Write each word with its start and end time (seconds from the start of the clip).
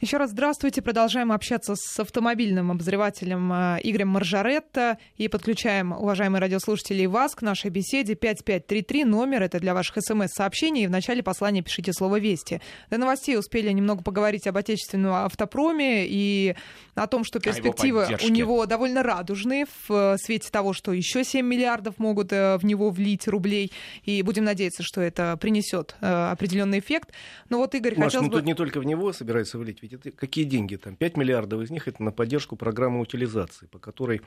Еще 0.00 0.16
раз 0.16 0.30
здравствуйте. 0.30 0.80
Продолжаем 0.80 1.30
общаться 1.30 1.74
с 1.76 2.00
автомобильным 2.00 2.70
обозревателем 2.70 3.52
э, 3.52 3.80
Игорем 3.82 4.08
Маржаретто 4.08 4.96
и 5.18 5.28
подключаем, 5.28 5.92
уважаемые 5.92 6.40
радиослушатели, 6.40 7.04
вас 7.04 7.34
к 7.34 7.42
нашей 7.42 7.68
беседе 7.68 8.14
5533. 8.14 9.04
Номер 9.04 9.42
это 9.42 9.60
для 9.60 9.74
ваших 9.74 9.98
смс-сообщений. 10.00 10.84
И 10.84 10.86
в 10.86 10.90
начале 10.90 11.22
послания 11.22 11.60
пишите 11.60 11.92
слово 11.92 12.18
«Вести». 12.18 12.62
До 12.88 12.96
новостей 12.96 13.36
успели 13.36 13.70
немного 13.72 14.02
поговорить 14.02 14.46
об 14.46 14.56
отечественном 14.56 15.12
автопроме 15.12 16.06
и 16.08 16.56
о 16.94 17.06
том, 17.06 17.22
что 17.22 17.38
перспективы 17.38 18.08
у 18.24 18.28
него 18.30 18.64
довольно 18.64 19.02
радужные 19.02 19.66
в 19.66 19.92
э, 19.92 20.16
свете 20.16 20.48
того, 20.50 20.72
что 20.72 20.94
еще 20.94 21.24
7 21.24 21.44
миллиардов 21.44 21.98
могут 21.98 22.32
э, 22.32 22.56
в 22.56 22.64
него 22.64 22.88
влить 22.88 23.28
рублей. 23.28 23.70
И 24.04 24.22
будем 24.22 24.44
надеяться, 24.44 24.82
что 24.82 25.02
это 25.02 25.36
принесет 25.36 25.94
определенный 26.00 26.78
эффект. 26.78 27.10
Но 27.50 27.58
вот 27.58 27.74
Игорь 27.74 27.98
Маш, 27.98 28.06
хотел 28.06 28.22
ну 28.22 28.28
бы... 28.28 28.38
тут 28.38 28.46
не 28.46 28.54
только 28.54 28.80
в 28.80 28.84
него 28.84 29.12
собирается 29.12 29.58
влить, 29.58 29.89
ведь 29.90 30.06
это 30.06 30.16
какие 30.16 30.44
деньги 30.44 30.76
там? 30.76 30.96
5 30.96 31.16
миллиардов 31.16 31.62
из 31.62 31.70
них 31.70 31.88
это 31.88 32.02
на 32.02 32.12
поддержку 32.12 32.56
программы 32.56 33.00
утилизации, 33.00 33.66
по 33.66 33.78
которой 33.78 34.22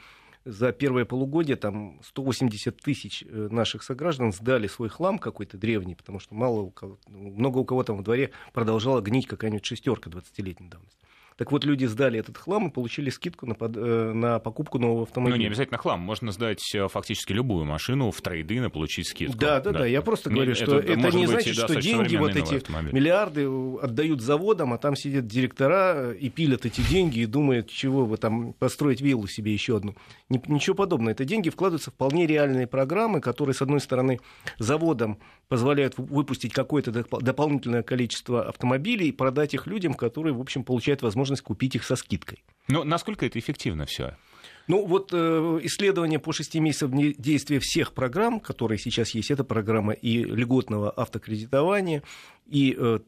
за 0.46 0.74
первое 0.74 1.06
полугодие 1.06 1.56
там 1.56 2.00
180 2.04 2.78
тысяч 2.78 3.24
э, 3.24 3.48
наших 3.50 3.84
сограждан 3.84 4.34
сдали 4.34 4.68
свой 4.68 4.90
хлам 4.90 5.18
какой-то 5.18 5.58
древний, 5.58 5.96
потому 5.96 6.20
что 6.20 6.36
мало 6.36 6.62
у 6.62 6.72
кого, 6.72 7.00
много 7.08 7.60
у 7.60 7.66
кого 7.66 7.84
там 7.84 7.98
в 7.98 8.04
дворе 8.04 8.32
продолжала 8.52 9.00
гнить 9.02 9.26
какая-нибудь 9.26 9.66
шестерка 9.66 10.10
20-летней 10.10 10.68
давности. 10.68 11.00
Так 11.38 11.52
вот, 11.52 11.66
люди 11.66 11.86
сдали 11.86 12.20
этот 12.20 12.38
хлам 12.38 12.68
и 12.68 12.72
получили 12.72 13.10
скидку 13.10 13.48
на, 13.48 13.56
под, 13.56 13.76
э, 13.76 14.14
на 14.14 14.40
покупку 14.40 14.78
нового 14.78 15.04
автомобиля. 15.04 15.36
Ну, 15.36 15.42
не 15.42 15.48
обязательно 15.48 15.78
хлам. 15.80 16.00
Можно 16.00 16.32
сдать 16.32 16.64
э, 16.76 16.88
фактически 16.88 17.34
любую 17.34 17.66
машину 17.66 18.12
в 18.12 18.22
трейдин 18.22 18.66
и 18.66 18.70
получить 18.70 19.08
скидку. 19.08 19.38
Да, 19.38 19.60
да, 19.60 19.72
да. 19.72 19.80
да. 19.80 19.86
Я 19.88 20.02
просто 20.02 20.30
говорю, 20.30 20.52
не, 20.52 20.56
что 20.56 20.78
это, 20.78 20.94
это 20.94 21.16
не 21.16 21.26
значит, 21.26 21.56
что 21.56 21.82
деньги, 21.82 22.16
вот 22.16 22.36
эти 22.36 22.56
автомобиль. 22.56 22.94
миллиарды 22.94 23.48
отдают 23.82 24.22
заводам, 24.22 24.74
а 24.74 24.78
там 24.78 24.96
сидят 24.96 25.26
директора 25.26 26.12
и 26.12 26.30
пилят 26.30 26.66
эти 26.66 26.82
деньги 26.82 27.20
и 27.20 27.26
думают, 27.26 27.70
чего 27.70 28.06
вы 28.06 28.18
там 28.18 28.54
построить 28.54 29.02
виллу 29.02 29.28
себе 29.28 29.52
еще 29.52 29.78
одну. 29.78 29.96
Ничего 30.30 30.76
подобного. 30.76 31.12
Это 31.12 31.26
деньги 31.26 31.50
вкладываются 31.50 31.92
в 31.92 31.98
вполне 32.04 32.28
реальные 32.28 32.68
программы, 32.68 33.22
которые, 33.22 33.54
с 33.54 33.62
одной 33.62 33.80
стороны, 33.80 34.20
заводам 34.60 35.20
позволяют 35.48 35.94
выпустить 35.98 36.52
какое-то 36.52 36.92
дополнительное 36.92 37.82
количество 37.82 38.50
автомобилей 38.50 39.08
и 39.08 39.12
продать 39.14 39.54
их 39.54 39.68
людям, 39.68 39.94
которые, 39.94 40.34
в 40.34 40.42
общем, 40.42 40.66
получают 40.66 41.02
возможность 41.02 41.23
купить 41.42 41.76
их 41.76 41.84
со 41.84 41.96
скидкой. 41.96 42.44
Но 42.68 42.84
насколько 42.84 43.26
это 43.26 43.40
эффективно 43.40 43.86
все? 43.86 44.16
Ну 44.68 44.86
вот 44.86 45.10
э, 45.12 45.60
исследование 45.64 46.20
по 46.20 46.32
шести 46.32 46.60
месяцам 46.62 46.92
действия 47.18 47.60
всех 47.60 47.94
программ, 47.94 48.40
которые 48.40 48.78
сейчас 48.78 49.10
есть, 49.10 49.30
это 49.30 49.44
программа 49.44 49.92
и 49.92 50.24
льготного 50.24 50.90
автокредитования, 50.90 52.02
и, 52.48 52.76
э, 52.78 53.00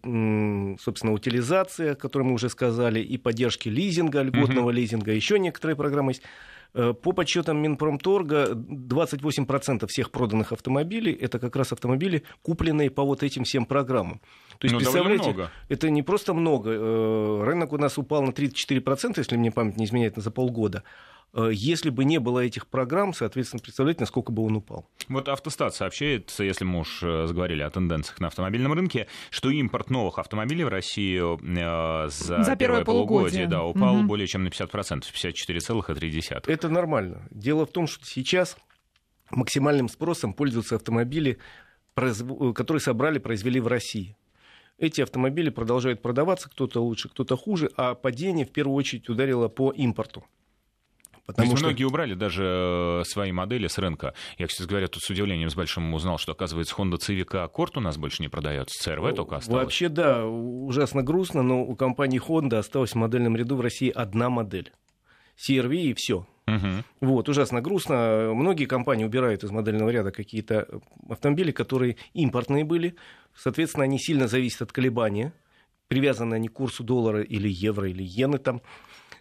собственно, 0.82 1.14
утилизация, 1.14 1.94
о 1.94 1.96
которой 1.96 2.24
мы 2.24 2.34
уже 2.34 2.50
сказали, 2.50 3.00
и 3.00 3.18
поддержки 3.18 3.70
лизинга, 3.70 4.22
льготного 4.22 4.70
uh-huh. 4.70 4.74
лизинга, 4.74 5.14
еще 5.14 5.40
некоторые 5.40 5.78
программы 5.78 6.12
есть. 6.12 6.24
Э, 6.78 6.94
по 6.94 7.14
подсчетам 7.14 7.62
Минпромторга, 7.62 8.50
28% 8.54 9.88
всех 9.88 10.12
проданных 10.12 10.52
автомобилей 10.52 11.14
это 11.14 11.40
как 11.40 11.56
раз 11.56 11.72
автомобили, 11.72 12.24
купленные 12.42 12.90
по 12.90 13.04
вот 13.04 13.24
этим 13.24 13.46
всем 13.46 13.66
программам. 13.66 14.20
То 14.60 14.66
есть, 14.66 14.74
ну, 14.74 14.80
представляете, 14.80 15.24
много. 15.24 15.52
это 15.70 15.90
не 15.90 16.04
просто 16.04 16.34
много. 16.34 16.72
Э, 16.72 17.44
рынок 17.46 17.72
у 17.72 17.78
нас 17.78 17.98
упал 17.98 18.24
на 18.24 18.32
34%, 18.32 19.14
если 19.16 19.38
мне 19.38 19.52
память 19.52 19.78
не 19.78 19.86
изменяет, 19.86 20.18
за 20.18 20.32
полгода. 20.32 20.84
Э, 21.36 21.50
если 21.52 21.90
бы 21.90 22.06
не 22.06 22.20
было 22.20 22.40
этих 22.40 22.68
программ, 22.68 23.14
соответственно, 23.14 23.62
представляете, 23.62 24.02
насколько 24.02 24.32
бы 24.32 24.44
он 24.44 24.56
упал. 24.56 24.90
Вот 25.10 25.28
Автостат 25.28 25.76
сообщает, 25.76 26.34
если 26.40 26.64
мы 26.64 26.80
уж 26.80 27.04
э, 27.04 27.28
заговорили 27.28 27.62
о 27.62 27.70
тенденциях 27.70 28.20
на 28.22 28.28
автомобильном 28.28 28.72
рынке, 28.74 29.08
что 29.30 29.50
импорт 29.50 29.90
новых 29.90 30.18
автомобилей 30.18 30.64
в 30.64 30.70
Россию 30.70 31.40
э, 31.44 32.08
за, 32.10 32.42
за 32.42 32.56
первое, 32.56 32.86
полугодие, 32.86 33.48
полугодие 33.48 33.48
да, 33.48 33.64
упал 33.64 33.98
угу. 33.98 34.08
более 34.08 34.28
чем 34.28 34.46
на 34.46 34.48
50%, 34.48 35.04
54,3%. 35.14 36.44
Это 36.48 36.70
нормально. 36.70 37.28
Дело 37.32 37.66
в 37.66 37.72
том, 37.72 37.88
что 37.88 38.06
сейчас 38.06 38.58
максимальным 39.30 39.90
спросом 39.90 40.34
пользуются 40.34 40.76
автомобили, 40.76 41.38
которые 41.96 42.80
собрали, 42.80 43.20
произвели 43.20 43.60
в 43.60 43.68
России. 43.68 44.16
Эти 44.78 45.02
автомобили 45.02 45.50
продолжают 45.50 46.02
продаваться, 46.02 46.50
кто-то 46.50 46.82
лучше, 46.82 47.10
кто-то 47.10 47.36
хуже, 47.36 47.72
а 47.76 47.94
падение 47.96 48.46
в 48.46 48.52
первую 48.52 48.76
очередь 48.76 49.10
ударило 49.10 49.48
по 49.48 49.72
импорту. 49.72 50.26
Потому 51.26 51.58
что... 51.58 51.66
многие 51.66 51.86
убрали 51.86 52.14
даже 52.14 53.02
э, 53.02 53.04
свои 53.06 53.32
модели 53.32 53.68
с 53.68 53.78
рынка. 53.78 54.14
Я, 54.38 54.48
кстати 54.48 54.68
говоря, 54.68 54.88
тут 54.88 55.02
с 55.02 55.10
удивлением 55.10 55.50
с 55.50 55.56
большим 55.56 55.94
узнал, 55.94 56.18
что, 56.20 56.34
оказывается, 56.34 56.76
Honda 56.76 56.98
Civic 56.98 57.50
Accord 57.50 57.72
у 57.76 57.80
нас 57.80 57.98
больше 57.98 58.22
не 58.22 58.28
продается, 58.28 58.92
CRV 58.92 59.14
только 59.14 59.38
осталось. 59.38 59.64
Вообще, 59.64 59.90
да, 59.90 60.26
ужасно 60.26 61.02
грустно, 61.02 61.42
но 61.42 61.64
у 61.64 61.76
компании 61.76 62.22
Honda 62.22 62.58
осталась 62.58 62.92
в 62.92 62.96
модельном 62.96 63.36
ряду 63.36 63.56
в 63.56 63.62
России 63.62 63.90
одна 63.90 64.30
модель. 64.30 64.72
CRV 65.36 65.76
и 65.76 65.94
все. 65.96 66.28
Угу. 66.48 66.84
Вот, 67.02 67.30
ужасно 67.30 67.62
грустно. 67.62 68.32
Многие 68.34 68.66
компании 68.66 69.06
убирают 69.06 69.44
из 69.44 69.50
модельного 69.50 69.90
ряда 69.90 70.12
какие-то 70.12 70.68
автомобили, 71.10 71.52
которые 71.52 71.98
импортные 72.14 72.64
были. 72.64 72.96
Соответственно, 73.36 73.86
они 73.86 73.98
сильно 73.98 74.28
зависят 74.28 74.62
от 74.62 74.72
колебания. 74.72 75.34
Привязаны 75.88 76.36
они 76.36 76.48
к 76.48 76.54
курсу 76.54 76.84
доллара 76.84 77.22
или 77.22 77.50
евро, 77.50 77.90
или 77.90 78.04
иены 78.04 78.38
там. 78.38 78.62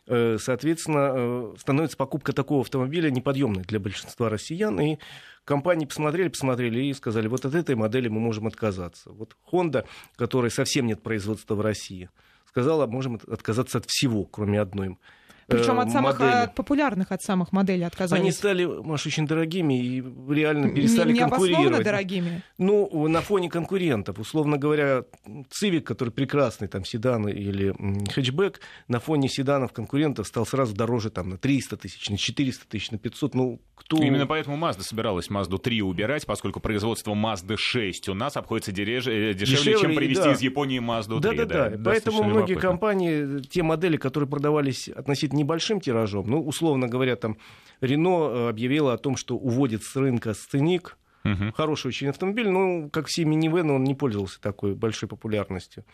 Э, 0.07 0.37
соответственно, 0.39 1.13
э, 1.15 1.55
становится 1.59 1.97
покупка 1.97 2.33
такого 2.33 2.61
автомобиля 2.61 3.11
неподъемной 3.11 3.63
для 3.63 3.81
большинства 3.81 4.29
россиян. 4.29 4.79
И 4.81 4.99
компании 5.45 5.87
посмотрели, 5.87 6.29
посмотрели 6.29 6.81
и 6.81 6.93
сказали, 6.93 7.27
вот 7.27 7.45
от 7.45 7.55
этой 7.55 7.75
модели 7.75 8.09
мы 8.09 8.21
можем 8.21 8.47
отказаться. 8.47 9.11
Вот 9.11 9.37
Honda, 9.51 9.87
которой 10.17 10.51
совсем 10.51 10.87
нет 10.87 11.03
производства 11.03 11.55
в 11.55 11.63
России, 11.63 12.11
сказала, 12.47 12.87
можем 12.87 13.19
отказаться 13.29 13.79
от 13.79 13.87
всего, 13.87 14.25
кроме 14.25 14.61
одной 14.61 14.99
причем 15.47 15.81
от 15.81 15.91
самых 15.91 16.19
модели. 16.19 16.37
от 16.37 16.55
популярных 16.55 17.13
от 17.13 17.23
самых 17.23 17.53
моделей 17.53 17.85
отказались. 17.85 18.21
Они 18.21 18.33
стали, 18.33 18.65
Маш, 18.65 19.07
очень 19.07 19.27
дорогими 19.27 19.79
и 19.79 20.05
реально 20.33 20.71
перестали 20.75 21.13
не, 21.13 21.19
конкурировать. 21.19 21.85
дорогими? 21.85 22.43
Ну, 22.59 23.09
на 23.09 23.21
фоне 23.21 23.51
конкурентов. 23.51 24.19
Условно 24.19 24.57
говоря, 24.57 25.05
Цивик, 25.51 25.87
который 25.87 26.11
прекрасный, 26.11 26.69
там, 26.69 26.85
седан 26.85 27.29
или 27.29 27.75
хэтчбэк, 28.11 28.61
на 28.89 29.01
фоне 29.01 29.29
седанов 29.29 29.73
конкурентов 29.73 30.27
стал 30.27 30.47
сразу 30.47 30.75
дороже 30.75 31.11
там, 31.11 31.29
на 31.29 31.39
300 31.39 31.77
тысяч, 31.77 32.09
на 32.09 32.17
400 32.17 32.67
тысяч, 32.67 32.91
на 32.91 32.99
500. 32.99 33.35
Ну, 33.35 33.61
кто... 33.75 33.97
Именно 33.97 34.27
поэтому 34.27 34.57
Mazda 34.57 34.83
собиралась 34.83 35.29
Mazda 35.29 35.59
3 35.59 35.83
убирать, 35.83 36.27
поскольку 36.27 36.61
производство 36.61 37.13
Mazda 37.13 37.57
6 37.59 38.09
у 38.09 38.15
нас 38.15 38.37
обходится 38.37 38.73
дешевле, 38.73 39.31
э, 39.31 39.35
дешевле, 39.35 39.73
дешевле 39.73 39.81
чем 39.81 39.97
привезти 39.97 40.25
да. 40.25 40.33
из 40.33 40.41
Японии 40.41 40.81
Mazda 40.81 41.21
3. 41.21 41.37
Да-да-да. 41.37 41.71
Да, 41.71 41.91
Поэтому 41.91 42.23
многие 42.25 42.55
компании, 42.55 43.41
те 43.43 43.63
модели, 43.63 43.97
которые 43.97 44.29
продавались 44.29 44.89
относительно 44.89 45.34
небольшим 45.35 45.81
тиражом. 45.81 46.27
Ну, 46.29 46.41
условно 46.43 46.89
говоря, 46.89 47.17
там 47.17 47.37
Рено 47.81 48.31
э, 48.31 48.49
объявила 48.49 48.93
о 48.95 48.99
том, 48.99 49.17
что 49.17 49.37
уводит 49.37 49.83
с 49.83 49.97
рынка 49.97 50.35
сценик, 50.35 50.97
Угу. 51.25 51.53
Хороший 51.57 51.87
очень 51.89 52.09
автомобиль, 52.09 52.51
но, 52.51 52.91
как 52.91 53.07
все 53.07 53.25
минивены, 53.25 53.73
он 53.73 53.85
не 53.85 53.95
пользовался 53.95 54.39
такой 54.43 54.75
большой 54.75 55.09
популярностью. 55.09 55.85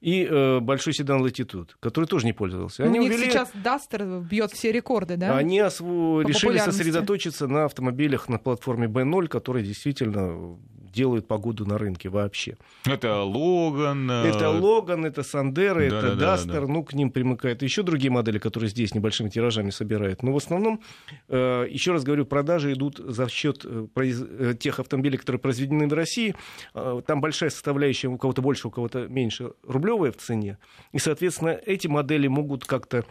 И 0.00 0.24
э, 0.24 0.60
большой 0.60 0.92
седан 0.92 1.20
Latitude, 1.24 1.70
который 1.80 2.04
тоже 2.04 2.26
не 2.26 2.32
пользовался. 2.32 2.84
Они 2.84 3.00
у 3.00 3.02
них 3.02 3.12
увели... 3.12 3.28
сейчас 3.28 3.50
Duster 3.54 4.22
бьет 4.22 4.52
все 4.52 4.70
рекорды, 4.70 5.16
да? 5.16 5.36
Они 5.36 5.58
осв... 5.58 5.80
решили 5.80 6.58
сосредоточиться 6.58 7.48
на 7.48 7.64
автомобилях 7.64 8.28
на 8.28 8.38
платформе 8.38 8.86
B0, 8.86 9.26
которые 9.26 9.64
действительно 9.64 10.56
делают 10.92 11.26
погоду 11.28 11.66
на 11.66 11.78
рынке 11.78 12.08
вообще. 12.08 12.56
Это 12.84 13.22
Логан. 13.22 14.10
Э, 14.10 14.28
это 14.28 14.50
Логан, 14.50 15.04
это 15.04 15.22
Сандера, 15.22 15.80
это 15.80 16.16
Дастер, 16.16 16.66
ну, 16.66 16.82
к 16.82 16.94
ним 16.94 17.10
примыкают 17.10 17.62
еще 17.62 17.82
другие 17.82 18.10
модели, 18.10 18.38
которые 18.38 18.70
здесь 18.70 18.94
небольшими 18.94 19.28
тиражами 19.28 19.70
собирают. 19.70 20.22
Но 20.22 20.32
в 20.32 20.36
основном, 20.36 20.80
э, 21.28 21.66
еще 21.70 21.92
раз 21.92 22.04
говорю, 22.04 22.26
продажи 22.26 22.72
идут 22.72 22.98
за 22.98 23.28
счет 23.28 23.64
э, 23.64 24.54
тех 24.58 24.80
автомобилей, 24.80 25.18
которые 25.18 25.40
произведены 25.40 25.86
в 25.88 25.92
России. 25.92 26.34
Там 26.72 27.20
большая 27.20 27.50
составляющая, 27.50 28.08
у 28.08 28.18
кого-то 28.18 28.42
больше, 28.42 28.68
у 28.68 28.70
кого-то 28.70 29.08
меньше, 29.08 29.52
рублевая 29.66 30.12
в 30.12 30.16
цене. 30.16 30.58
И, 30.92 30.98
соответственно, 30.98 31.50
эти 31.50 31.86
модели 31.86 32.28
могут 32.28 32.64
как-то 32.64 33.04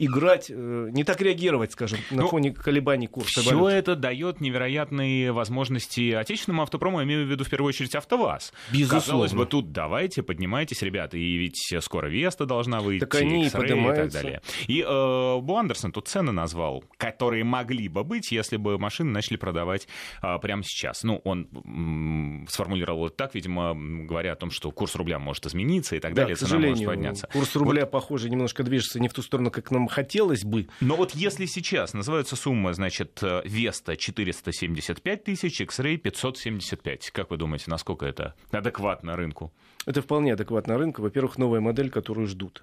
играть, 0.00 0.50
э, 0.50 0.88
не 0.92 1.04
так 1.04 1.20
реагировать, 1.20 1.72
скажем, 1.72 1.98
на 2.10 2.22
ну, 2.22 2.28
фоне 2.28 2.52
колебаний 2.52 3.06
курса 3.06 3.42
Все 3.42 3.68
это 3.68 3.96
дает 3.96 4.40
невероятные 4.40 5.30
возможности 5.30 6.12
отечественному 6.12 6.62
автопрому, 6.62 7.00
я 7.00 7.04
имею 7.04 7.26
в 7.26 7.30
виду 7.30 7.44
в 7.44 7.50
первую 7.50 7.68
очередь 7.68 7.94
АвтоВАЗ. 7.94 8.52
Безусловно. 8.72 9.00
Казалось 9.00 9.32
бы, 9.34 9.46
тут 9.46 9.72
давайте, 9.72 10.22
поднимайтесь, 10.22 10.80
ребята, 10.82 11.18
и 11.18 11.36
ведь 11.36 11.74
скоро 11.80 12.08
Веста 12.08 12.46
должна 12.46 12.80
выйти, 12.80 13.00
так 13.00 13.14
они 13.16 13.46
и, 13.46 13.50
так 13.50 14.10
далее. 14.10 14.40
И 14.66 14.80
э, 14.80 15.38
Бу 15.40 15.56
Андерсон 15.56 15.92
тут 15.92 16.08
цены 16.08 16.32
назвал, 16.32 16.82
которые 16.96 17.44
могли 17.44 17.88
бы 17.88 18.02
быть, 18.02 18.32
если 18.32 18.56
бы 18.56 18.78
машины 18.78 19.10
начали 19.10 19.36
продавать 19.36 19.86
э, 20.22 20.38
прямо 20.38 20.62
сейчас. 20.62 21.02
Ну, 21.02 21.20
он 21.24 21.48
м- 21.52 22.46
сформулировал 22.48 23.06
это 23.06 23.16
так, 23.16 23.34
видимо, 23.34 23.74
говоря 24.06 24.32
о 24.32 24.36
том, 24.36 24.50
что 24.50 24.70
курс 24.70 24.94
рубля 24.94 25.18
может 25.18 25.46
измениться 25.46 25.96
и 25.96 26.00
так 26.00 26.14
да, 26.14 26.22
далее, 26.22 26.36
цена 26.36 26.58
может 26.58 26.86
подняться. 26.86 27.28
Курс 27.32 27.54
рубля, 27.54 27.82
вот. 27.82 27.90
похоже, 27.90 28.30
немножко 28.30 28.62
движется 28.62 28.98
не 28.98 29.08
в 29.08 29.12
ту 29.12 29.22
сторону, 29.22 29.50
как 29.50 29.70
нам 29.70 29.89
хотелось 29.90 30.44
бы. 30.44 30.68
Но 30.80 30.96
вот 30.96 31.14
если 31.14 31.46
сейчас 31.46 31.92
называется 31.92 32.36
сумма, 32.36 32.72
значит, 32.72 33.22
Веста 33.44 33.96
475 33.96 35.24
тысяч, 35.24 35.60
X-Ray 35.60 35.96
575, 35.96 37.10
как 37.10 37.30
вы 37.30 37.36
думаете, 37.36 37.64
насколько 37.68 38.06
это 38.06 38.34
адекватно 38.50 39.16
рынку? 39.16 39.52
Это 39.86 40.02
вполне 40.02 40.32
адекватно 40.34 40.78
рынку. 40.78 41.02
Во-первых, 41.02 41.38
новая 41.38 41.60
модель, 41.60 41.90
которую 41.90 42.26
ждут. 42.26 42.62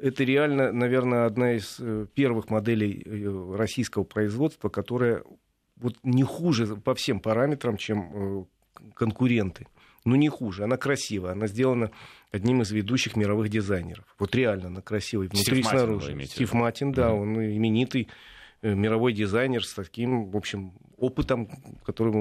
это 0.00 0.24
реально, 0.24 0.72
наверное, 0.72 1.26
одна 1.26 1.54
из 1.54 1.76
э, 1.78 2.06
первых 2.14 2.50
моделей 2.50 3.02
э, 3.04 3.56
российского 3.56 4.04
производства, 4.04 4.68
которая 4.68 5.22
вот 5.76 5.96
не 6.02 6.22
хуже 6.22 6.76
по 6.76 6.94
всем 6.94 7.20
параметрам, 7.20 7.76
чем 7.76 8.10
э, 8.12 8.44
конкуренты. 8.94 9.66
Ну, 10.04 10.16
не 10.16 10.28
хуже. 10.28 10.64
Она 10.64 10.76
красивая. 10.76 11.32
Она 11.32 11.46
сделана 11.46 11.90
одним 12.32 12.62
из 12.62 12.70
ведущих 12.70 13.16
мировых 13.16 13.48
дизайнеров. 13.48 14.04
Вот 14.18 14.34
реально 14.34 14.68
она 14.68 14.80
красивая. 14.80 15.28
Внутри 15.28 15.42
Стив 15.42 15.58
и 15.58 15.62
снаружи. 15.62 16.12
Мартин, 16.12 16.28
Стив 16.28 16.52
Матин, 16.52 16.92
да, 16.92 17.12
он 17.12 17.36
именитый 17.36 18.08
мировой 18.62 19.12
дизайнер 19.12 19.64
с 19.64 19.74
таким, 19.74 20.30
в 20.30 20.36
общем, 20.36 20.72
опытом, 20.96 21.48
который 21.84 22.12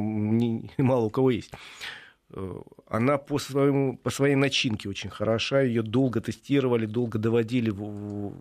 мало 0.78 1.06
у 1.06 1.10
кого 1.10 1.32
есть. 1.32 1.52
Э, 2.32 2.62
она 2.88 3.18
по, 3.18 3.40
своему, 3.40 3.98
по 3.98 4.10
своей 4.10 4.36
начинке 4.36 4.90
очень 4.90 5.10
хороша, 5.10 5.62
ее 5.62 5.82
долго 5.82 6.22
тестировали, 6.22 6.86
долго 6.86 7.20
доводили 7.20 7.74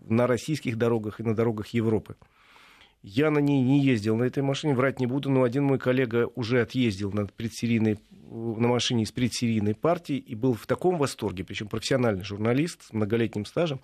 на 0.07 0.27
российских 0.27 0.77
дорогах 0.77 1.19
и 1.19 1.23
на 1.23 1.35
дорогах 1.35 1.67
Европы. 1.67 2.15
Я 3.01 3.31
на 3.31 3.39
ней 3.39 3.61
не 3.61 3.81
ездил, 3.81 4.17
на 4.17 4.23
этой 4.23 4.43
машине 4.43 4.75
врать 4.75 4.99
не 4.99 5.05
буду, 5.05 5.29
но 5.29 5.43
один 5.43 5.63
мой 5.63 5.79
коллега 5.79 6.29
уже 6.35 6.61
отъездил 6.61 7.11
на, 7.11 7.27
предсерийной, 7.27 7.97
на 8.11 8.67
машине 8.67 9.03
из 9.03 9.11
предсерийной 9.11 9.73
партии 9.73 10.17
и 10.17 10.35
был 10.35 10.53
в 10.53 10.67
таком 10.67 10.97
восторге, 10.97 11.45
причем 11.45 11.67
профессиональный 11.67 12.25
журналист 12.25 12.83
с 12.83 12.93
многолетним 12.93 13.45
стажем, 13.45 13.79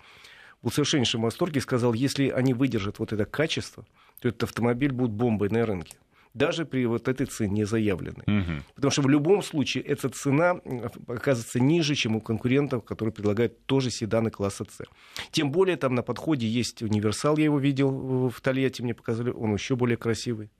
был 0.62 0.70
в 0.70 0.74
совершеннейшем 0.74 1.22
восторге 1.22 1.58
и 1.58 1.62
сказал, 1.62 1.94
если 1.94 2.28
они 2.28 2.52
выдержат 2.52 2.98
вот 2.98 3.12
это 3.12 3.24
качество, 3.24 3.86
то 4.20 4.28
этот 4.28 4.44
автомобиль 4.44 4.92
будет 4.92 5.12
бомбой 5.12 5.48
на 5.48 5.64
рынке 5.64 5.96
даже 6.36 6.66
при 6.66 6.84
вот 6.86 7.08
этой 7.08 7.26
цене 7.26 7.64
заявленной. 7.64 8.24
Угу. 8.26 8.62
Потому 8.74 8.90
что 8.90 9.02
в 9.02 9.08
любом 9.08 9.42
случае 9.42 9.84
эта 9.84 10.08
цена 10.10 10.60
оказывается 11.08 11.60
ниже, 11.60 11.94
чем 11.94 12.16
у 12.16 12.20
конкурентов, 12.20 12.84
которые 12.84 13.12
предлагают 13.12 13.64
тоже 13.64 13.90
седаны 13.90 14.30
класса 14.30 14.64
С. 14.64 14.84
Тем 15.30 15.50
более 15.50 15.76
там 15.76 15.94
на 15.94 16.02
подходе 16.02 16.46
есть 16.46 16.82
универсал, 16.82 17.38
я 17.38 17.44
его 17.44 17.58
видел 17.58 18.28
в 18.28 18.40
Тольятти, 18.42 18.82
мне 18.82 18.94
показали, 18.94 19.30
он 19.30 19.54
еще 19.54 19.76
более 19.76 19.96
красивый. 19.96 20.50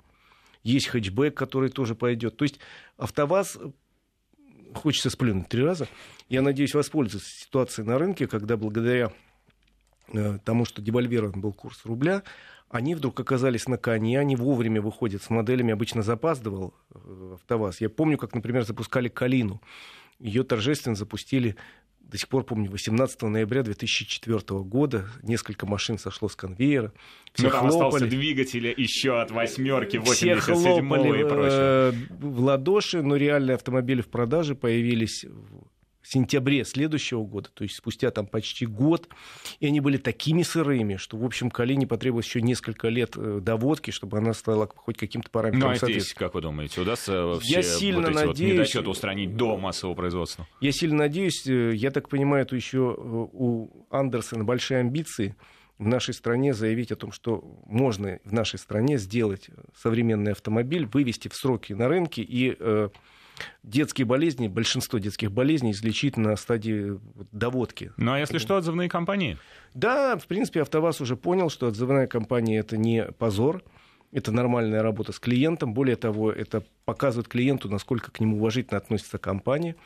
Есть 0.63 0.89
хэтчбэк, 0.89 1.35
который 1.35 1.69
тоже 1.69 1.95
пойдет. 1.95 2.37
То 2.37 2.45
есть 2.45 2.59
АвтоВАЗ 2.97 3.59
хочется 4.75 5.11
сплюнуть 5.11 5.49
три 5.49 5.63
раза. 5.63 5.89
Я 6.29 6.41
надеюсь 6.43 6.75
воспользоваться 6.75 7.31
ситуацией 7.31 7.87
на 7.87 7.99
рынке, 7.99 8.27
когда 8.27 8.57
благодаря 8.57 9.13
э, 10.13 10.39
тому, 10.45 10.65
что 10.65 10.81
девальвирован 10.81 11.41
был 11.41 11.53
курс 11.53 11.85
рубля, 11.85 12.23
они 12.69 12.95
вдруг 12.95 13.19
оказались 13.21 13.69
на 13.69 13.79
коне, 13.79 14.19
они 14.19 14.37
вовремя 14.37 14.81
выходят 14.81 15.23
с 15.23 15.31
моделями, 15.31 15.73
обычно 15.73 16.03
запаздывал 16.03 16.75
э, 16.95 17.35
АвтоВАЗ. 17.35 17.81
Я 17.81 17.89
помню, 17.89 18.19
как, 18.19 18.35
например, 18.35 18.65
запускали 18.65 19.09
«Калину». 19.09 19.63
Ее 20.19 20.45
торжественно 20.45 20.97
запустили 20.97 21.57
до 22.07 22.19
сих 22.19 22.29
пор 22.29 22.45
помню, 22.45 22.71
18 22.71 23.23
ноября 23.23 23.63
2004 23.65 24.39
года 24.61 25.07
несколько 25.23 25.67
машин 25.67 25.99
сошло 25.99 26.29
с 26.29 26.37
конвейера. 26.37 26.93
Все 27.33 27.51
там 27.51 27.69
хлопали. 27.69 27.77
остался 27.77 28.07
двигатель 28.07 28.73
еще 28.77 29.21
от 29.21 29.33
восьмерки, 29.33 29.97
87 29.97 30.85
и 30.85 31.25
прочее. 31.25 31.51
Э, 31.51 31.93
в 32.11 32.41
ладоши, 32.41 33.03
но 33.03 33.17
реальные 33.17 33.57
автомобили 33.57 34.03
в 34.03 34.09
продаже 34.09 34.55
появились 34.55 35.27
сентябре 36.09 36.65
следующего 36.65 37.25
года, 37.25 37.49
то 37.53 37.65
есть 37.65 37.77
спустя 37.77 38.11
там 38.11 38.27
почти 38.27 38.67
год, 38.67 39.09
и 39.61 39.67
они 39.67 39.81
были 39.81 39.97
такими 39.97 40.43
сырыми, 40.43 40.97
что, 40.97 41.17
в 41.17 41.25
общем, 41.25 41.51
Калине 41.51 41.87
потребовалось 41.87 42.27
еще 42.27 42.43
несколько 42.43 42.89
лет 42.89 43.15
э, 43.17 43.41
доводки, 43.43 43.91
чтобы 43.91 44.19
она 44.19 44.33
стала 44.35 44.69
хоть 44.75 44.97
каким-то 44.97 45.31
параметром 45.31 45.71
Ну, 45.71 45.77
а 45.77 45.77
здесь, 45.77 46.15
как 46.15 46.35
вы 46.35 46.43
думаете, 46.43 46.81
удастся 46.81 47.39
все 47.41 47.57
я 47.57 47.63
сильно 47.63 48.03
вот 48.03 48.11
эти 48.11 48.15
надеюсь, 48.15 48.39
вот 48.39 48.55
недочеты 48.55 48.89
устранить 48.89 49.37
до 49.37 49.57
массового 49.57 49.95
производства? 49.95 50.47
Я 50.61 50.73
сильно 50.73 50.99
надеюсь, 50.99 51.47
э, 51.47 51.75
я 51.75 51.91
так 51.91 52.09
понимаю, 52.09 52.45
это 52.45 52.57
еще 52.57 52.95
э, 52.97 53.01
у 53.03 53.87
Андерсона 53.91 54.45
большие 54.45 54.81
амбиции 54.81 55.35
в 55.79 55.87
нашей 55.87 56.15
стране 56.15 56.55
заявить 56.55 56.93
о 56.93 56.97
том, 56.97 57.13
что 57.13 57.61
можно 57.67 58.19
в 58.25 58.33
нашей 58.33 58.59
стране 58.59 58.97
сделать 58.97 59.51
современный 59.75 60.33
автомобиль, 60.33 60.87
вывести 60.87 61.29
в 61.29 61.35
сроки 61.35 61.75
на 61.75 61.89
рынке 61.89 62.23
и 62.23 62.57
детские 63.63 64.07
болезни, 64.07 64.49
большинство 64.49 64.99
детских 64.99 65.33
болезней 65.33 65.73
излечить 65.73 66.17
на 66.17 66.37
стадии 66.37 66.99
доводки. 67.33 67.93
Ну 67.97 68.13
а 68.13 68.19
если 68.19 68.39
что, 68.39 68.57
отзывные 68.57 68.89
компании? 68.89 69.39
Да, 69.75 70.17
в 70.17 70.27
принципе, 70.27 70.63
АвтоВАЗ 70.63 71.01
уже 71.01 71.17
понял, 71.17 71.51
что 71.51 71.67
отзывная 71.67 72.07
компания 72.07 72.59
это 72.59 72.77
не 72.77 73.05
позор, 73.05 73.63
это 74.13 74.33
нормальная 74.33 74.83
работа 74.83 75.13
с 75.13 75.19
клиентом. 75.19 75.75
Более 75.75 75.97
того, 75.97 76.33
это 76.33 76.65
показывает 76.85 77.29
клиенту, 77.29 77.69
насколько 77.69 78.11
к 78.11 78.21
нему 78.21 78.37
уважительно 78.37 78.79
относится 78.79 79.19
компания. 79.19 79.77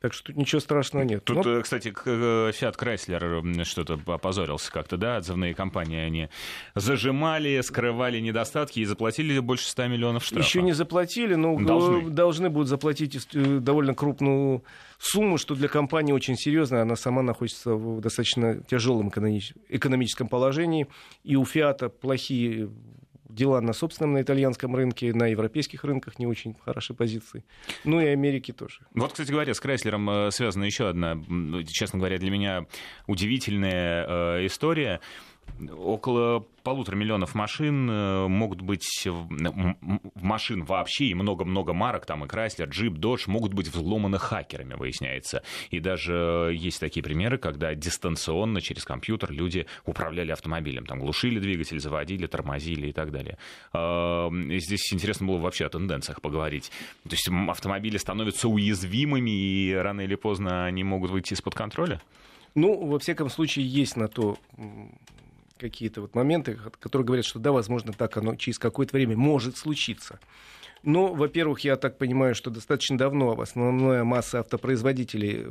Так 0.00 0.14
что 0.14 0.28
тут 0.28 0.36
ничего 0.36 0.60
страшного 0.60 1.04
нет. 1.04 1.24
Тут, 1.24 1.44
Но... 1.44 1.58
Э, 1.58 1.62
кстати, 1.62 1.88
э, 2.06 2.52
Fiat 2.52 2.76
Chrysler 2.76 3.64
что-то 3.64 4.00
опозорился 4.06 4.72
как-то, 4.72 4.96
да, 4.96 5.16
отзывные 5.16 5.54
компании, 5.54 5.98
они 5.98 6.28
зажимали, 6.74 7.60
скрывали 7.60 8.18
недостатки 8.18 8.80
и 8.80 8.86
заплатили 8.86 9.38
больше 9.40 9.68
100 9.68 9.88
миллионов 9.88 10.24
штрафов. 10.24 10.46
Еще 10.46 10.62
не 10.62 10.72
заплатили, 10.72 11.34
но 11.34 11.58
должны, 11.58 12.10
должны 12.10 12.48
будут 12.48 12.68
заплатить 12.68 13.28
э, 13.34 13.58
довольно 13.60 13.94
крупную 13.94 14.64
сумму, 14.98 15.36
что 15.36 15.54
для 15.54 15.68
компании 15.68 16.12
очень 16.12 16.36
серьезно. 16.36 16.80
Она 16.80 16.96
сама 16.96 17.20
находится 17.20 17.74
в 17.74 18.00
достаточно 18.00 18.62
тяжелом 18.62 19.10
экономическом 19.10 20.28
положении. 20.28 20.86
И 21.24 21.36
у 21.36 21.44
Фиата 21.44 21.90
плохие 21.90 22.70
дела 23.34 23.60
на 23.60 23.72
собственном, 23.72 24.14
на 24.14 24.22
итальянском 24.22 24.74
рынке, 24.74 25.12
на 25.14 25.28
европейских 25.28 25.84
рынках 25.84 26.18
не 26.18 26.26
очень 26.26 26.54
хорошей 26.64 26.94
позиции. 26.96 27.44
Ну 27.84 28.00
и 28.00 28.06
Америки 28.06 28.52
тоже. 28.52 28.80
Вот, 28.94 29.12
кстати 29.12 29.30
говоря, 29.30 29.54
с 29.54 29.60
Крайслером 29.60 30.08
э, 30.10 30.30
связана 30.30 30.64
еще 30.64 30.88
одна, 30.88 31.16
честно 31.66 31.98
говоря, 31.98 32.18
для 32.18 32.30
меня 32.30 32.66
удивительная 33.06 34.06
э, 34.06 34.46
история 34.46 35.00
около 35.76 36.46
полутора 36.62 36.96
миллионов 36.96 37.34
машин 37.34 37.90
э, 37.90 38.28
могут 38.28 38.60
быть 38.60 38.86
машин 40.14 40.64
вообще 40.64 41.06
и 41.06 41.14
много-много 41.14 41.72
марок, 41.72 42.06
там 42.06 42.24
и 42.24 42.28
Chrysler, 42.28 42.68
Jeep, 42.68 42.94
Dodge 42.94 43.24
могут 43.26 43.54
быть 43.54 43.68
взломаны 43.68 44.18
хакерами, 44.18 44.74
выясняется. 44.74 45.42
И 45.70 45.80
даже 45.80 46.52
есть 46.54 46.80
такие 46.80 47.02
примеры, 47.02 47.38
когда 47.38 47.74
дистанционно 47.74 48.60
через 48.60 48.84
компьютер 48.84 49.32
люди 49.32 49.66
управляли 49.84 50.32
автомобилем, 50.32 50.86
там 50.86 51.00
глушили 51.00 51.38
двигатель, 51.38 51.80
заводили, 51.80 52.26
тормозили 52.26 52.88
и 52.88 52.92
так 52.92 53.10
далее. 53.10 53.38
А, 53.72 54.30
здесь 54.30 54.92
интересно 54.92 55.26
было 55.26 55.38
вообще 55.38 55.66
о 55.66 55.70
тенденциях 55.70 56.20
поговорить. 56.20 56.70
То 57.04 57.12
есть 57.12 57.28
автомобили 57.48 57.96
становятся 57.96 58.48
уязвимыми, 58.48 59.30
и 59.30 59.72
рано 59.74 60.02
или 60.02 60.14
поздно 60.14 60.66
они 60.66 60.84
могут 60.84 61.10
выйти 61.10 61.32
из-под 61.32 61.54
контроля? 61.54 62.00
Ну, 62.54 62.86
во 62.86 62.98
всяком 62.98 63.30
случае, 63.30 63.66
есть 63.66 63.96
на 63.96 64.08
то 64.08 64.36
какие-то 65.60 66.00
вот 66.00 66.14
моменты, 66.14 66.58
которые 66.80 67.06
говорят, 67.06 67.26
что 67.26 67.38
да, 67.38 67.52
возможно, 67.52 67.92
так 67.92 68.16
оно 68.16 68.34
через 68.36 68.58
какое-то 68.58 68.96
время 68.96 69.16
может 69.16 69.56
случиться. 69.56 70.18
Но, 70.82 71.12
во-первых, 71.12 71.60
я 71.60 71.76
так 71.76 71.98
понимаю, 71.98 72.34
что 72.34 72.50
достаточно 72.50 72.96
давно 72.96 73.38
основная 73.38 74.02
масса 74.02 74.40
автопроизводителей 74.40 75.46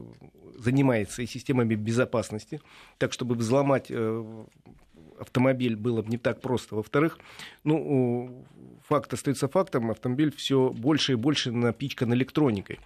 занимается 0.57 1.21
и 1.21 1.27
системами 1.27 1.75
безопасности, 1.75 2.59
так 2.97 3.13
чтобы 3.13 3.35
взломать 3.35 3.85
э, 3.89 4.43
автомобиль 5.19 5.75
было 5.75 6.01
бы 6.01 6.09
не 6.09 6.17
так 6.17 6.41
просто. 6.41 6.75
Во-вторых, 6.75 7.19
ну, 7.63 8.45
факт 8.87 9.13
остается 9.13 9.47
фактом, 9.47 9.91
автомобиль 9.91 10.33
все 10.35 10.71
больше 10.71 11.13
и 11.13 11.15
больше 11.15 11.51
напичкан 11.51 12.13
электроникой. 12.13 12.79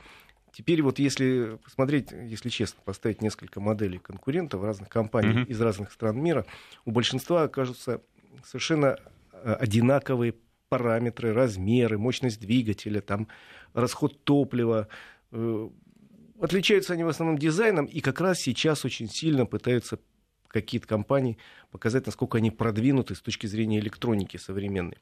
Теперь 0.53 0.83
вот 0.83 0.99
если 0.99 1.57
посмотреть, 1.63 2.11
если 2.11 2.49
честно, 2.49 2.79
поставить 2.85 3.23
несколько 3.23 3.59
моделей 3.59 3.97
конкурентов 3.97 4.63
разных 4.63 4.87
компаний 4.87 5.41
mm-hmm. 5.41 5.47
из 5.47 5.59
разных 5.59 5.91
стран 5.91 6.21
мира, 6.21 6.45
у 6.85 6.91
большинства 6.91 7.43
окажутся 7.43 8.01
совершенно 8.45 8.99
э, 9.31 9.53
одинаковые 9.59 10.35
параметры, 10.69 11.33
размеры, 11.33 11.97
мощность 11.97 12.39
двигателя, 12.39 13.01
там, 13.01 13.27
расход 13.73 14.23
топлива. 14.23 14.87
Э, 15.31 15.69
отличаются 16.39 16.93
они 16.93 17.03
в 17.03 17.07
основном 17.07 17.39
дизайном, 17.39 17.85
и 17.85 17.99
как 17.99 18.21
раз 18.21 18.39
сейчас 18.39 18.85
очень 18.85 19.09
сильно 19.09 19.47
пытаются 19.47 19.97
какие-то 20.49 20.87
компании 20.87 21.39
показать, 21.71 22.05
насколько 22.05 22.37
они 22.37 22.51
продвинуты 22.51 23.15
с 23.15 23.21
точки 23.21 23.47
зрения 23.47 23.79
электроники 23.79 24.37
современной. 24.37 24.99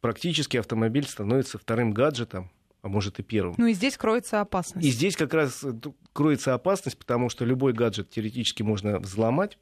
Практически 0.00 0.58
автомобиль 0.58 1.06
становится 1.06 1.58
вторым 1.58 1.92
гаджетом, 1.92 2.52
а 2.82 2.88
может 2.88 3.20
и 3.20 3.22
первым. 3.22 3.54
Ну 3.56 3.66
и 3.66 3.72
здесь 3.72 3.96
кроется 3.96 4.40
опасность. 4.40 4.86
И 4.86 4.90
здесь 4.90 5.16
как 5.16 5.32
раз 5.32 5.62
э, 5.62 5.72
кроется 6.12 6.52
опасность, 6.52 6.98
потому 6.98 7.28
что 7.28 7.44
любой 7.44 7.72
гаджет 7.72 8.10
теоретически 8.10 8.62
можно 8.62 8.98
взломать. 8.98 9.56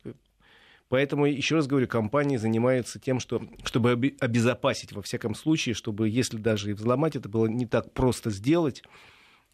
Поэтому, 0.88 1.26
еще 1.26 1.54
раз 1.54 1.68
говорю, 1.68 1.86
компании 1.86 2.36
занимаются 2.36 2.98
тем, 2.98 3.20
что, 3.20 3.42
чтобы 3.62 3.92
обезопасить 4.18 4.92
во 4.92 5.02
всяком 5.02 5.36
случае, 5.36 5.74
чтобы, 5.74 6.08
если 6.08 6.36
даже 6.36 6.70
и 6.70 6.72
взломать, 6.72 7.14
это 7.14 7.28
было 7.28 7.46
не 7.46 7.66
так 7.66 7.92
просто 7.92 8.30
сделать. 8.30 8.82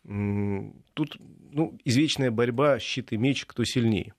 Тут 0.04 1.18
ну, 1.52 1.78
извечная 1.84 2.30
борьба, 2.30 2.78
щит 2.78 3.12
и 3.12 3.18
меч, 3.18 3.44
кто 3.44 3.64
сильнее. 3.64 4.14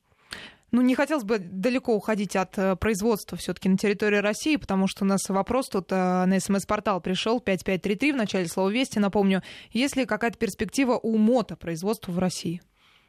Ну, 0.72 0.82
не 0.82 0.96
хотелось 0.96 1.24
бы 1.24 1.40
далеко 1.40 1.96
уходить 1.96 2.36
от 2.36 2.58
э, 2.58 2.76
производства 2.76 3.38
все-таки 3.38 3.70
на 3.70 3.78
территории 3.78 4.18
России, 4.18 4.58
потому 4.58 4.88
что 4.88 5.06
у 5.06 5.08
нас 5.08 5.22
вопрос 5.30 5.70
тут 5.70 5.92
э, 5.92 6.26
на 6.26 6.40
смс-портал 6.40 7.00
пришел 7.00 7.40
5533 7.40 8.12
в 8.12 8.16
начале 8.16 8.48
слова 8.48 8.70
«Вести». 8.70 9.00
Напомню, 9.00 9.44
есть 9.72 9.96
ли 9.96 10.06
какая-то 10.06 10.38
перспектива 10.38 11.00
у 11.02 11.18
мотопроизводства 11.18 12.12
в 12.12 12.20
России? 12.20 12.62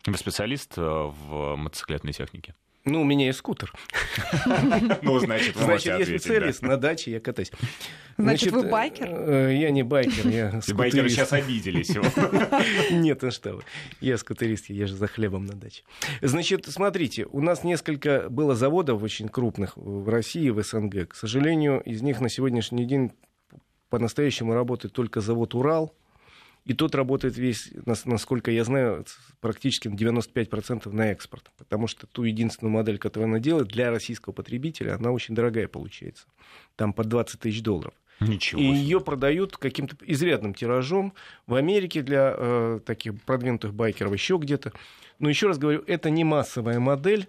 Вы 0.06 0.16
специалист 0.16 0.78
э, 0.78 0.82
в 0.82 1.56
мотоциклетной 1.56 2.12
технике? 2.12 2.54
Ну, 2.88 3.02
у 3.02 3.04
меня 3.04 3.26
есть 3.26 3.38
скутер. 3.38 3.72
Ну, 5.02 5.18
значит, 5.18 5.56
вы 5.56 5.64
Значит, 5.64 5.98
если 5.98 6.18
целись, 6.18 6.62
на 6.62 6.76
даче 6.76 7.10
я 7.10 7.20
катаюсь. 7.20 7.50
Значит, 8.16 8.52
вы 8.52 8.68
байкер? 8.68 9.08
Э, 9.10 9.56
я 9.56 9.70
не 9.70 9.82
байкер, 9.82 10.28
я 10.28 10.60
Байкеры 10.74 11.08
сейчас 11.08 11.32
обиделись. 11.32 11.90
Нет, 12.90 13.22
ну 13.22 13.30
что 13.30 13.54
вы. 13.54 13.62
Я 14.00 14.18
скутерист, 14.18 14.70
я 14.70 14.86
же 14.86 14.96
за 14.96 15.06
хлебом 15.06 15.46
на 15.46 15.54
даче. 15.54 15.82
Значит, 16.20 16.66
смотрите, 16.66 17.26
у 17.30 17.40
нас 17.40 17.62
несколько 17.62 18.28
было 18.28 18.54
заводов 18.54 19.02
очень 19.02 19.28
крупных 19.28 19.76
в 19.76 20.08
России, 20.08 20.50
в 20.50 20.62
СНГ. 20.62 21.08
К 21.08 21.14
сожалению, 21.14 21.80
из 21.82 22.02
них 22.02 22.20
на 22.20 22.28
сегодняшний 22.28 22.86
день 22.86 23.12
по-настоящему 23.90 24.54
работает 24.54 24.92
только 24.94 25.20
завод 25.20 25.54
«Урал», 25.54 25.94
и 26.68 26.74
тот 26.74 26.94
работает 26.94 27.38
весь, 27.38 27.70
насколько 28.04 28.50
я 28.50 28.62
знаю, 28.62 29.06
практически 29.40 29.88
на 29.88 29.94
95% 29.94 30.92
на 30.92 31.10
экспорт. 31.10 31.50
Потому 31.56 31.86
что 31.86 32.06
ту 32.06 32.24
единственную 32.24 32.70
модель, 32.70 32.98
которую 32.98 33.30
она 33.30 33.38
делает 33.38 33.68
для 33.68 33.90
российского 33.90 34.34
потребителя, 34.34 34.96
она 34.96 35.10
очень 35.10 35.34
дорогая 35.34 35.66
получается. 35.66 36.26
Там 36.76 36.92
под 36.92 37.08
20 37.08 37.40
тысяч 37.40 37.62
долларов. 37.62 37.94
Ничего. 38.20 38.60
И 38.60 38.64
ее 38.64 39.00
продают 39.00 39.56
каким-то 39.56 39.96
изрядным 40.02 40.52
тиражом 40.52 41.14
в 41.46 41.54
Америке 41.54 42.02
для 42.02 42.34
э, 42.36 42.80
таких 42.84 43.18
продвинутых 43.22 43.72
байкеров, 43.72 44.12
еще 44.12 44.36
где-то. 44.36 44.74
Но 45.18 45.30
еще 45.30 45.46
раз 45.46 45.56
говорю, 45.56 45.82
это 45.86 46.10
не 46.10 46.24
массовая 46.24 46.80
модель. 46.80 47.28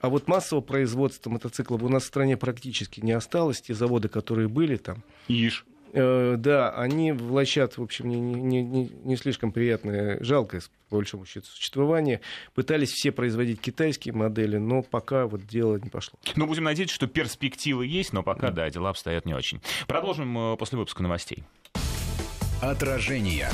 А 0.00 0.08
вот 0.08 0.26
массового 0.26 0.64
производства 0.64 1.30
мотоциклов 1.30 1.80
у 1.84 1.88
нас 1.88 2.02
в 2.02 2.06
стране 2.06 2.36
практически 2.36 3.00
не 3.00 3.12
осталось. 3.12 3.60
Те 3.62 3.72
заводы, 3.72 4.08
которые 4.08 4.48
были 4.48 4.74
там. 4.74 5.04
Ишь. 5.28 5.64
Э, 5.96 6.34
да, 6.36 6.70
они 6.70 7.12
влачат, 7.12 7.78
в 7.78 7.82
общем, 7.82 8.08
не, 8.08 8.20
не, 8.20 8.62
не, 8.62 8.90
не 9.04 9.16
слишком 9.16 9.52
приятное, 9.52 10.18
жалкое, 10.20 10.60
по 10.88 10.96
большому 10.96 11.24
счету, 11.24 11.46
существование. 11.46 12.20
Пытались 12.52 12.90
все 12.90 13.12
производить 13.12 13.60
китайские 13.60 14.12
модели, 14.12 14.56
но 14.56 14.82
пока 14.82 15.26
вот 15.26 15.46
дело 15.46 15.76
не 15.76 15.90
пошло. 15.90 16.18
Ну, 16.34 16.46
будем 16.48 16.64
надеяться, 16.64 16.96
что 16.96 17.06
перспективы 17.06 17.86
есть, 17.86 18.12
но 18.12 18.24
пока, 18.24 18.48
да, 18.48 18.64
да 18.64 18.70
дела 18.70 18.90
обстоят 18.90 19.24
не 19.24 19.34
очень. 19.34 19.60
Продолжим 19.86 20.36
э, 20.36 20.56
после 20.56 20.78
выпуска 20.78 21.04
новостей. 21.04 21.44
Отражение. 22.60 23.48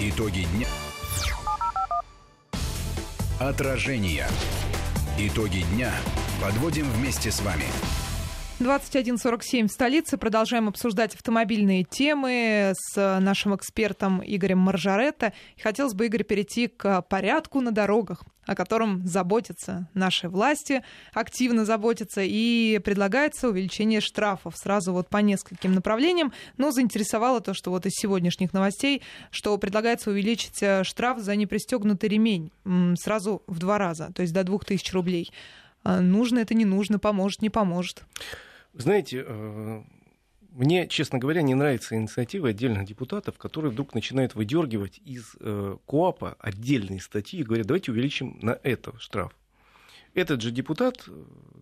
Итоги 0.00 0.46
дня. 0.56 0.66
Отражение. 3.38 4.26
Итоги 5.18 5.62
дня 5.72 5.92
подводим 6.42 6.86
вместе 6.90 7.30
с 7.30 7.40
вами. 7.42 7.66
21.47 8.60 9.66
в 9.66 9.72
столице. 9.72 10.16
Продолжаем 10.16 10.68
обсуждать 10.68 11.14
автомобильные 11.16 11.82
темы 11.82 12.72
с 12.76 13.18
нашим 13.20 13.56
экспертом 13.56 14.22
Игорем 14.24 14.58
Маржаретто. 14.58 15.32
Хотелось 15.60 15.94
бы, 15.94 16.06
Игорь, 16.06 16.22
перейти 16.22 16.68
к 16.68 17.02
порядку 17.02 17.60
на 17.60 17.72
дорогах 17.72 18.22
о 18.46 18.54
котором 18.54 19.06
заботятся 19.06 19.88
наши 19.94 20.28
власти, 20.28 20.82
активно 21.12 21.64
заботятся, 21.64 22.20
и 22.22 22.78
предлагается 22.84 23.48
увеличение 23.48 24.02
штрафов 24.02 24.56
сразу 24.56 24.92
вот 24.92 25.08
по 25.08 25.18
нескольким 25.18 25.72
направлениям. 25.72 26.32
Но 26.56 26.70
заинтересовало 26.70 27.40
то, 27.40 27.54
что 27.54 27.70
вот 27.70 27.86
из 27.86 27.92
сегодняшних 27.94 28.52
новостей, 28.52 29.02
что 29.30 29.56
предлагается 29.56 30.10
увеличить 30.10 30.62
э, 30.62 30.84
штраф 30.84 31.20
за 31.20 31.36
непристегнутый 31.36 32.10
ремень 32.10 32.50
сразу 32.98 33.42
в 33.46 33.58
два 33.58 33.78
раза, 33.78 34.12
то 34.14 34.22
есть 34.22 34.34
до 34.34 34.44
2000 34.44 34.92
рублей. 34.92 35.30
А 35.84 36.00
нужно 36.00 36.40
это, 36.40 36.54
не 36.54 36.64
нужно, 36.64 36.98
поможет, 36.98 37.42
не 37.42 37.50
поможет. 37.50 38.04
Знаете, 38.72 39.24
э, 39.26 39.82
мне, 40.50 40.88
честно 40.88 41.18
говоря, 41.18 41.42
не 41.42 41.54
нравится 41.54 41.94
инициатива 41.94 42.48
отдельных 42.48 42.86
депутатов, 42.86 43.36
которые 43.38 43.70
вдруг 43.70 43.94
начинают 43.94 44.34
выдергивать 44.34 45.00
из 45.04 45.36
э, 45.40 45.76
КОАПа 45.86 46.36
отдельные 46.38 47.00
статьи 47.00 47.40
и 47.40 47.42
говорят, 47.42 47.66
давайте 47.66 47.92
увеличим 47.92 48.38
на 48.40 48.58
это 48.62 48.98
штраф. 48.98 49.36
Этот 50.14 50.40
же 50.40 50.52
депутат, 50.52 51.08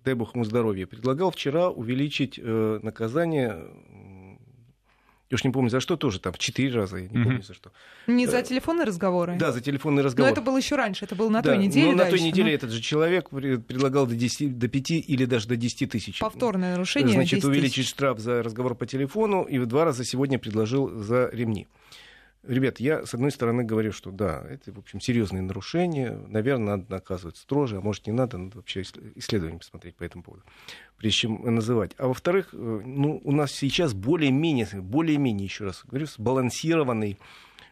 дай 0.04 0.14
бог 0.14 0.34
ему 0.34 0.44
здоровья, 0.44 0.86
предлагал 0.86 1.30
вчера 1.30 1.70
увеличить 1.70 2.38
э, 2.40 2.80
наказание 2.82 3.66
я 5.32 5.36
уж 5.36 5.44
не 5.44 5.50
помню 5.50 5.70
за 5.70 5.80
что, 5.80 5.96
тоже 5.96 6.20
там 6.20 6.34
в 6.34 6.38
четыре 6.38 6.74
раза, 6.74 6.98
я 6.98 7.04
не 7.04 7.08
mm-hmm. 7.08 7.24
помню 7.24 7.42
за 7.42 7.54
что. 7.54 7.72
Не 8.06 8.26
за 8.26 8.40
э, 8.40 8.42
телефонные 8.42 8.84
разговоры? 8.84 9.36
Да, 9.38 9.50
за 9.50 9.62
телефонные 9.62 10.04
разговоры. 10.04 10.30
Но 10.30 10.32
это 10.34 10.42
было 10.42 10.58
еще 10.58 10.76
раньше, 10.76 11.06
это 11.06 11.14
было 11.14 11.30
на 11.30 11.40
да, 11.40 11.54
той 11.54 11.58
неделе. 11.58 11.92
Но 11.92 12.04
на 12.04 12.10
той 12.10 12.20
неделе 12.20 12.50
но... 12.50 12.54
этот 12.54 12.70
же 12.70 12.82
человек 12.82 13.30
предлагал 13.30 14.06
до, 14.06 14.14
10, 14.14 14.58
до 14.58 14.68
5 14.68 14.90
или 14.90 15.24
даже 15.24 15.48
до 15.48 15.56
10 15.56 15.90
тысяч. 15.90 16.18
Повторное 16.18 16.72
нарушение. 16.72 17.14
Значит, 17.14 17.46
увеличить 17.46 17.86
штраф 17.86 18.18
за 18.18 18.42
разговор 18.42 18.74
по 18.74 18.84
телефону 18.84 19.44
и 19.44 19.58
в 19.58 19.64
два 19.64 19.86
раза 19.86 20.04
сегодня 20.04 20.38
предложил 20.38 20.90
за 21.00 21.30
ремни. 21.32 21.66
Ребят, 22.42 22.80
я, 22.80 23.06
с 23.06 23.14
одной 23.14 23.30
стороны, 23.30 23.62
говорю, 23.62 23.92
что 23.92 24.10
да, 24.10 24.44
это, 24.48 24.72
в 24.72 24.78
общем, 24.78 25.00
серьезные 25.00 25.42
нарушения, 25.42 26.10
наверное, 26.26 26.76
надо 26.76 26.90
наказывать 26.90 27.36
строже, 27.36 27.76
а 27.76 27.80
может, 27.80 28.08
не 28.08 28.12
надо, 28.12 28.36
надо 28.36 28.56
вообще 28.56 28.82
исследование 28.82 29.60
посмотреть 29.60 29.94
по 29.94 30.02
этому 30.02 30.24
поводу, 30.24 30.42
прежде 30.96 31.18
чем 31.20 31.54
называть. 31.54 31.92
А 31.98 32.08
во-вторых, 32.08 32.48
э, 32.52 32.56
ну, 32.56 33.20
у 33.22 33.30
нас 33.30 33.52
сейчас 33.52 33.94
более-менее, 33.94 34.66
более-менее, 34.74 35.44
еще 35.44 35.66
раз 35.66 35.84
говорю, 35.84 36.06
сбалансированный 36.06 37.16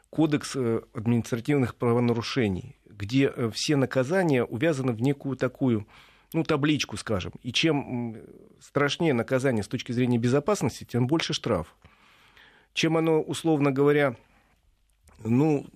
кодекс 0.08 0.52
э, 0.54 0.82
административных 0.94 1.74
правонарушений, 1.74 2.76
где 2.84 3.32
э, 3.34 3.50
все 3.52 3.74
наказания 3.74 4.44
увязаны 4.44 4.92
в 4.92 5.02
некую 5.02 5.36
такую 5.36 5.88
ну, 6.32 6.44
табличку, 6.44 6.96
скажем. 6.96 7.32
И 7.42 7.52
чем 7.52 8.18
страшнее 8.60 9.14
наказание 9.14 9.64
с 9.64 9.68
точки 9.68 9.90
зрения 9.90 10.18
безопасности, 10.18 10.84
тем 10.84 11.08
больше 11.08 11.32
штраф. 11.32 11.74
Чем 12.72 12.96
оно, 12.96 13.20
условно 13.20 13.72
говоря, 13.72 14.14
ну, 15.24 15.66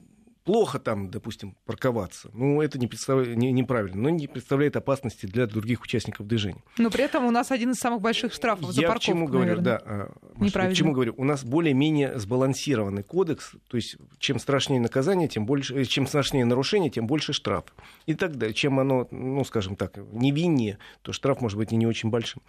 плохо 0.45 0.79
там, 0.79 1.11
допустим, 1.11 1.57
парковаться, 1.65 2.31
ну, 2.35 2.61
это 2.61 2.79
не 2.79 2.87
представляет, 2.87 3.37
не, 3.37 3.51
неправильно, 3.51 4.03
но 4.03 4.11
не 4.11 4.29
представляет 4.29 4.77
опасности 4.77 5.27
для 5.27 5.47
других 5.47 5.83
участников 5.83 6.27
движения. 6.27 6.63
Но 6.79 6.91
при 6.91 7.05
этом 7.05 7.25
у 7.25 7.31
нас 7.31 7.51
один 7.51 7.71
из 7.71 7.79
самых 7.79 8.03
больших 8.03 8.33
штрафов 8.33 8.71
за 8.73 8.81
Я 8.81 8.89
парковку, 8.89 9.03
к 9.03 9.07
чему 9.07 9.27
говорю, 9.27 9.57
наверное. 9.57 9.65
да, 9.65 9.83
а, 9.85 10.13
Маша, 10.37 10.69
к 10.69 10.75
чему 10.75 10.93
говорю, 10.93 11.15
у 11.17 11.25
нас 11.25 11.45
более-менее 11.45 12.19
сбалансированный 12.19 13.03
кодекс, 13.03 13.53
то 13.69 13.77
есть 13.77 13.97
чем 14.19 14.39
страшнее 14.39 14.81
наказание, 14.81 15.29
тем 15.29 15.47
больше, 15.47 15.75
э, 15.75 15.85
чем 15.85 16.07
страшнее 16.07 16.45
нарушение, 16.45 16.91
тем 16.91 17.07
больше 17.07 17.33
штраф. 17.33 17.65
И 18.07 18.15
так 18.15 18.37
далее. 18.37 18.55
Чем 18.55 18.79
оно, 18.79 19.09
ну, 19.11 19.45
скажем 19.45 19.77
так, 19.77 19.97
невиннее, 20.13 20.79
то 21.03 21.13
штраф 21.13 21.41
может 21.41 21.57
быть 21.57 21.73
и 21.73 21.77
не 21.77 21.87
очень 21.87 22.11
большим. 22.11 22.43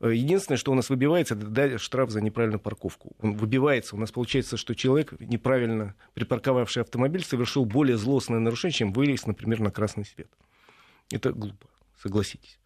Э, 0.00 0.12
единственное, 0.14 0.56
что 0.56 0.72
у 0.72 0.74
нас 0.74 0.88
выбивается, 0.88 1.34
это 1.34 1.78
штраф 1.78 2.10
за 2.10 2.20
неправильную 2.20 2.60
парковку. 2.60 3.12
Он 3.20 3.34
выбивается. 3.34 3.96
У 3.96 3.98
нас 3.98 4.10
получается, 4.10 4.56
что 4.56 4.74
человек, 4.74 5.12
неправильно 5.20 5.94
припарковавший 6.14 6.82
автомобиль, 6.82 7.22
совершил 7.22 7.64
более 7.64 7.96
злостное 7.96 8.40
нарушение, 8.40 8.74
чем 8.74 8.92
вылез, 8.92 9.26
например, 9.26 9.60
на 9.60 9.70
красный 9.70 10.04
свет. 10.04 10.28
Это 11.12 11.32
глупо, 11.32 11.66
согласитесь. 12.00 12.58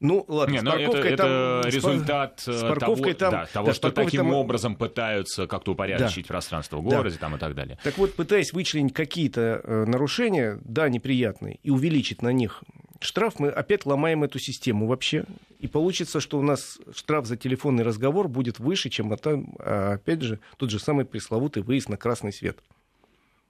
Ну, 0.00 0.24
ладно, 0.26 0.52
Не, 0.52 0.58
с 0.58 0.62
ну, 0.62 0.70
парковкой 0.72 1.10
это, 1.12 1.16
там... 1.16 1.30
Это 1.30 1.68
результат 1.68 2.40
с 2.40 2.48
э, 2.48 2.68
парковкой 2.68 3.14
того, 3.14 3.30
там, 3.30 3.40
да, 3.40 3.46
того 3.46 3.66
да, 3.68 3.72
что 3.72 3.92
таким 3.92 4.22
там... 4.22 4.34
образом 4.34 4.74
пытаются 4.74 5.46
как-то 5.46 5.72
упорядочить 5.72 6.26
да. 6.26 6.28
пространство 6.28 6.78
в 6.78 6.82
городе 6.82 7.14
да. 7.14 7.20
там, 7.20 7.36
и 7.36 7.38
так 7.38 7.54
далее. 7.54 7.78
Так 7.84 7.98
вот, 7.98 8.16
пытаясь 8.16 8.52
вычленить 8.52 8.94
какие-то 8.94 9.60
э, 9.62 9.84
нарушения, 9.84 10.58
да, 10.64 10.88
неприятные, 10.88 11.60
и 11.62 11.70
увеличить 11.70 12.20
на 12.20 12.32
них 12.32 12.64
штраф, 13.00 13.38
мы 13.38 13.48
опять 13.50 13.86
ломаем 13.86 14.24
эту 14.24 14.40
систему 14.40 14.88
вообще. 14.88 15.24
И 15.62 15.68
получится, 15.68 16.18
что 16.18 16.40
у 16.40 16.42
нас 16.42 16.80
штраф 16.92 17.24
за 17.26 17.36
телефонный 17.36 17.84
разговор 17.84 18.26
будет 18.26 18.58
выше, 18.58 18.90
чем, 18.90 19.12
а, 19.12 19.92
опять 19.92 20.20
же, 20.20 20.40
тот 20.56 20.70
же 20.70 20.80
самый 20.80 21.04
пресловутый 21.04 21.62
выезд 21.62 21.88
на 21.88 21.96
красный 21.96 22.32
свет. 22.32 22.58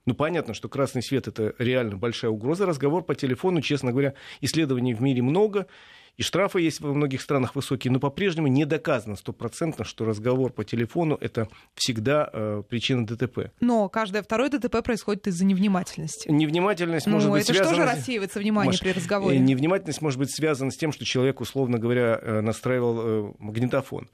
Ну, 0.04 0.14
понятно, 0.14 0.52
что 0.52 0.69
красный 0.69 1.02
свет– 1.02 1.26
это 1.28 1.54
реально 1.57 1.97
большая 1.97 2.31
угроза. 2.31 2.66
Разговор 2.66 3.02
по 3.02 3.14
телефону, 3.14 3.62
честно 3.62 3.92
говоря, 3.92 4.12
исследований 4.42 4.92
в 4.92 5.00
мире 5.00 5.23
много. 5.23 5.66
И 6.19 6.23
штрафы 6.23 6.61
есть 6.61 6.81
во 6.81 6.92
многих 6.92 7.23
странах 7.23 7.54
высокие, 7.54 7.90
но 7.90 7.99
по-прежнему 7.99 8.47
не 8.47 8.66
доказано 8.66 9.16
стопроцентно, 9.16 9.85
что 9.85 10.04
разговор 10.04 10.52
по 10.52 10.62
телефону 10.62 11.16
это 11.19 11.49
всегда 11.75 12.28
э, 12.33 12.62
причина 12.69 13.07
ДТП. 13.07 13.50
Но 13.61 13.88
каждое 13.88 14.23
второе 14.23 14.50
ДТП 14.50 14.83
происходит 14.85 15.26
из-за 15.28 15.45
невнимательности. 15.47 16.28
Невнимательность 16.31 17.07
ну, 17.07 17.14
может 17.14 17.31
быть 17.31 17.45
это 17.45 17.54
связана... 17.54 17.75
что 17.75 17.83
же 17.83 17.90
рассеивается 17.90 18.38
внимание 18.40 18.73
Маш, 18.73 18.81
при 18.81 18.92
разговоре? 18.92 19.38
Невнимательность 19.38 20.02
может 20.02 20.19
быть 20.19 20.35
связана 20.35 20.71
с 20.71 20.76
тем, 20.76 20.92
что 20.92 21.04
человек, 21.07 21.40
условно 21.40 21.78
говоря, 21.78 22.19
э, 22.21 22.40
настраивал 22.42 23.00
э, 23.00 23.33
магнитофон. 23.38 24.09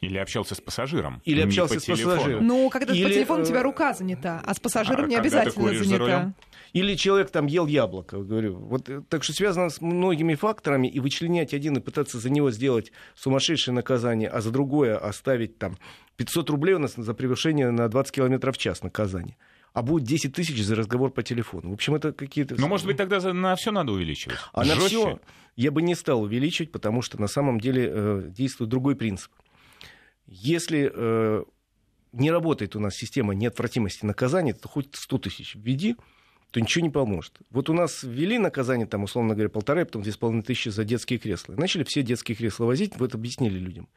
Или 0.00 0.18
общался 0.18 0.54
с 0.54 0.60
пассажиром. 0.60 1.22
Или 1.24 1.40
общался 1.40 1.80
с 1.80 1.84
пассажиром. 1.84 2.46
Ну, 2.46 2.68
когда 2.70 2.92
Или... 2.92 3.04
по 3.04 3.10
телефону 3.10 3.42
у 3.42 3.46
тебя 3.46 3.62
рука 3.62 3.94
занята, 3.94 4.42
а 4.44 4.52
с 4.52 4.60
пассажиром 4.60 5.06
а 5.06 5.08
не 5.08 5.16
обязательно 5.16 5.72
занята. 5.72 6.32
Или 6.76 6.94
человек 6.94 7.30
там 7.30 7.46
ел 7.46 7.66
яблоко, 7.66 8.18
говорю. 8.18 8.58
Вот, 8.58 8.90
э, 8.90 9.00
так 9.08 9.24
что 9.24 9.32
связано 9.32 9.70
с 9.70 9.80
многими 9.80 10.34
факторами, 10.34 10.86
и 10.86 11.00
вычленять 11.00 11.54
один 11.54 11.78
и 11.78 11.80
пытаться 11.80 12.18
за 12.18 12.28
него 12.28 12.50
сделать 12.50 12.92
сумасшедшее 13.14 13.74
наказание, 13.74 14.28
а 14.28 14.42
за 14.42 14.50
другое 14.50 14.98
оставить 14.98 15.58
там 15.58 15.78
500 16.16 16.50
рублей 16.50 16.74
у 16.74 16.78
нас 16.78 16.92
за 16.94 17.14
превышение 17.14 17.70
на 17.70 17.88
20 17.88 18.14
км 18.14 18.52
в 18.52 18.58
час 18.58 18.82
наказание 18.82 19.38
а 19.72 19.82
будет 19.82 20.06
10 20.06 20.34
тысяч 20.34 20.62
за 20.62 20.74
разговор 20.74 21.10
по 21.10 21.22
телефону. 21.22 21.68
В 21.68 21.74
общем, 21.74 21.94
это 21.94 22.12
какие-то... 22.12 22.58
Ну, 22.58 22.66
может 22.66 22.86
быть, 22.86 22.96
тогда 22.96 23.20
на 23.34 23.54
все 23.56 23.70
надо 23.70 23.92
увеличивать? 23.92 24.38
А 24.54 24.64
Жестче. 24.64 24.80
на 24.80 24.86
все 24.86 25.20
я 25.54 25.70
бы 25.70 25.82
не 25.82 25.94
стал 25.94 26.22
увеличивать, 26.22 26.72
потому 26.72 27.02
что 27.02 27.20
на 27.20 27.26
самом 27.26 27.60
деле 27.60 27.90
э, 27.92 28.22
действует 28.28 28.70
другой 28.70 28.96
принцип. 28.96 29.30
Если 30.26 30.90
э, 30.94 31.44
не 32.12 32.30
работает 32.30 32.74
у 32.74 32.80
нас 32.80 32.94
система 32.94 33.34
неотвратимости 33.34 34.06
наказания, 34.06 34.54
то 34.54 34.66
хоть 34.66 34.94
100 34.94 35.18
тысяч 35.18 35.54
введи, 35.54 35.96
то 36.50 36.60
ничего 36.60 36.84
не 36.84 36.90
поможет. 36.90 37.38
Вот 37.50 37.68
у 37.68 37.72
нас 37.72 38.02
ввели 38.02 38.38
наказание, 38.38 38.86
там, 38.86 39.04
условно 39.04 39.34
говоря, 39.34 39.48
полтора, 39.48 39.84
потом 39.84 40.02
две 40.02 40.12
с 40.12 40.16
половиной 40.16 40.42
тысячи 40.42 40.68
за 40.68 40.84
детские 40.84 41.18
кресла. 41.18 41.54
Начали 41.56 41.84
все 41.84 42.02
детские 42.02 42.36
кресла 42.36 42.64
возить, 42.64 42.96
вот 42.96 43.14
объяснили 43.14 43.58
людям. 43.58 43.88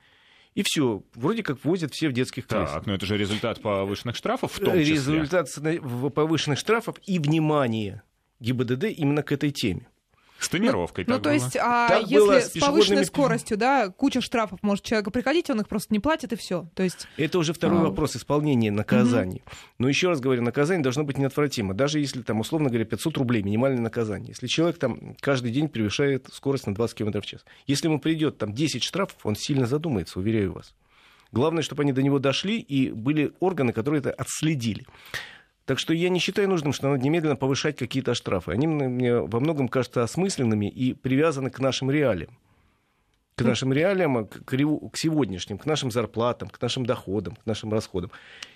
И 0.56 0.64
все, 0.64 1.04
вроде 1.14 1.44
как 1.44 1.64
возят 1.64 1.94
все 1.94 2.10
в 2.10 2.14
детских 2.14 2.48
креслах. 2.48 2.74
Так, 2.74 2.86
но 2.88 2.96
это 2.96 3.06
же 3.06 3.18
результат 3.18 3.62
повышенных 3.62 4.16
штрафов 4.16 4.54
в 4.54 4.60
том 4.60 4.78
числе. 4.80 4.94
Результат 4.94 5.48
повышенных 6.14 6.58
штрафов 6.58 6.96
и 7.06 7.20
внимание 7.20 8.02
ГИБДД 8.40 8.86
именно 8.86 9.22
к 9.24 9.32
этой 9.32 9.52
теме. 9.52 9.88
С 10.40 10.48
тонировкой. 10.48 11.04
Ну, 11.08 11.16
ну 11.16 11.20
то 11.20 11.32
есть, 11.32 11.58
а 11.58 11.90
так 11.90 12.08
если 12.08 12.40
с, 12.40 12.54
с 12.54 12.60
повышенной 12.60 13.06
скоростью, 13.06 13.58
да, 13.58 13.90
куча 13.90 14.22
штрафов 14.22 14.64
может 14.64 14.86
человека 14.86 15.12
приходить, 15.12 15.50
он 15.50 15.60
их 15.62 15.68
просто 15.68 15.94
не 15.94 16.00
платит, 16.00 16.32
и 16.32 16.36
все. 16.38 16.70
То 16.76 16.84
есть... 16.84 17.08
Это 17.18 17.40
уже 17.40 17.54
второй 17.54 17.80
а... 17.80 17.84
вопрос 17.84 18.16
исполнения 18.16 18.72
наказаний. 18.72 19.44
Угу. 19.46 19.56
Но 19.80 19.90
еще 19.90 20.08
раз 20.08 20.22
говорю, 20.22 20.42
наказание 20.42 20.82
должно 20.82 21.04
быть 21.04 21.18
неотвратимо. 21.18 21.74
Даже 21.74 22.00
если 22.00 22.22
там, 22.22 22.40
условно 22.40 22.70
говоря, 22.70 22.86
500 22.86 23.18
рублей 23.18 23.44
минимальное 23.44 23.82
наказание. 23.82 24.30
Если 24.30 24.48
человек 24.48 24.78
там 24.78 25.16
каждый 25.20 25.52
день 25.52 25.68
превышает 25.68 26.28
скорость 26.32 26.68
на 26.68 26.74
20 26.74 26.98
км 26.98 27.22
в 27.22 27.26
час. 27.26 27.44
Если 27.68 27.88
ему 27.88 28.00
придет 28.00 28.38
там 28.38 28.54
10 28.54 28.84
штрафов, 28.84 29.18
он 29.26 29.36
сильно 29.36 29.66
задумается, 29.66 30.20
уверяю 30.20 30.54
вас. 30.54 30.74
Главное, 31.32 31.62
чтобы 31.62 31.84
они 31.84 31.94
до 31.94 32.02
него 32.02 32.18
дошли, 32.20 32.60
и 32.60 32.92
были 32.92 33.34
органы, 33.40 33.72
которые 33.72 34.00
это 34.00 34.12
отследили. 34.12 34.86
Так 35.70 35.78
что 35.78 35.94
я 35.94 36.10
не 36.10 36.18
считаю 36.18 36.50
нужным, 36.50 36.74
что 36.74 36.90
надо 36.90 37.04
немедленно 37.04 37.36
повышать 37.36 37.78
какие-то 37.78 38.16
штрафы. 38.16 38.54
Они 38.54 38.66
мне 38.66 39.20
во 39.20 39.40
многом 39.40 39.68
кажутся 39.68 40.02
осмысленными 40.02 40.66
и 40.66 40.96
привязаны 40.96 41.52
к 41.52 41.60
нашим 41.60 41.92
реалиям. 41.92 42.32
К 43.36 43.44
нашим 43.44 43.72
реалиям, 43.72 44.26
к, 44.26 44.46
к 44.46 44.98
сегодняшним, 44.98 45.60
к 45.60 45.68
нашим 45.68 45.92
зарплатам, 45.92 46.50
к 46.50 46.60
нашим 46.60 46.88
доходам, 46.88 47.36
к 47.36 47.46
нашим 47.46 47.72
расходам. 47.72 48.10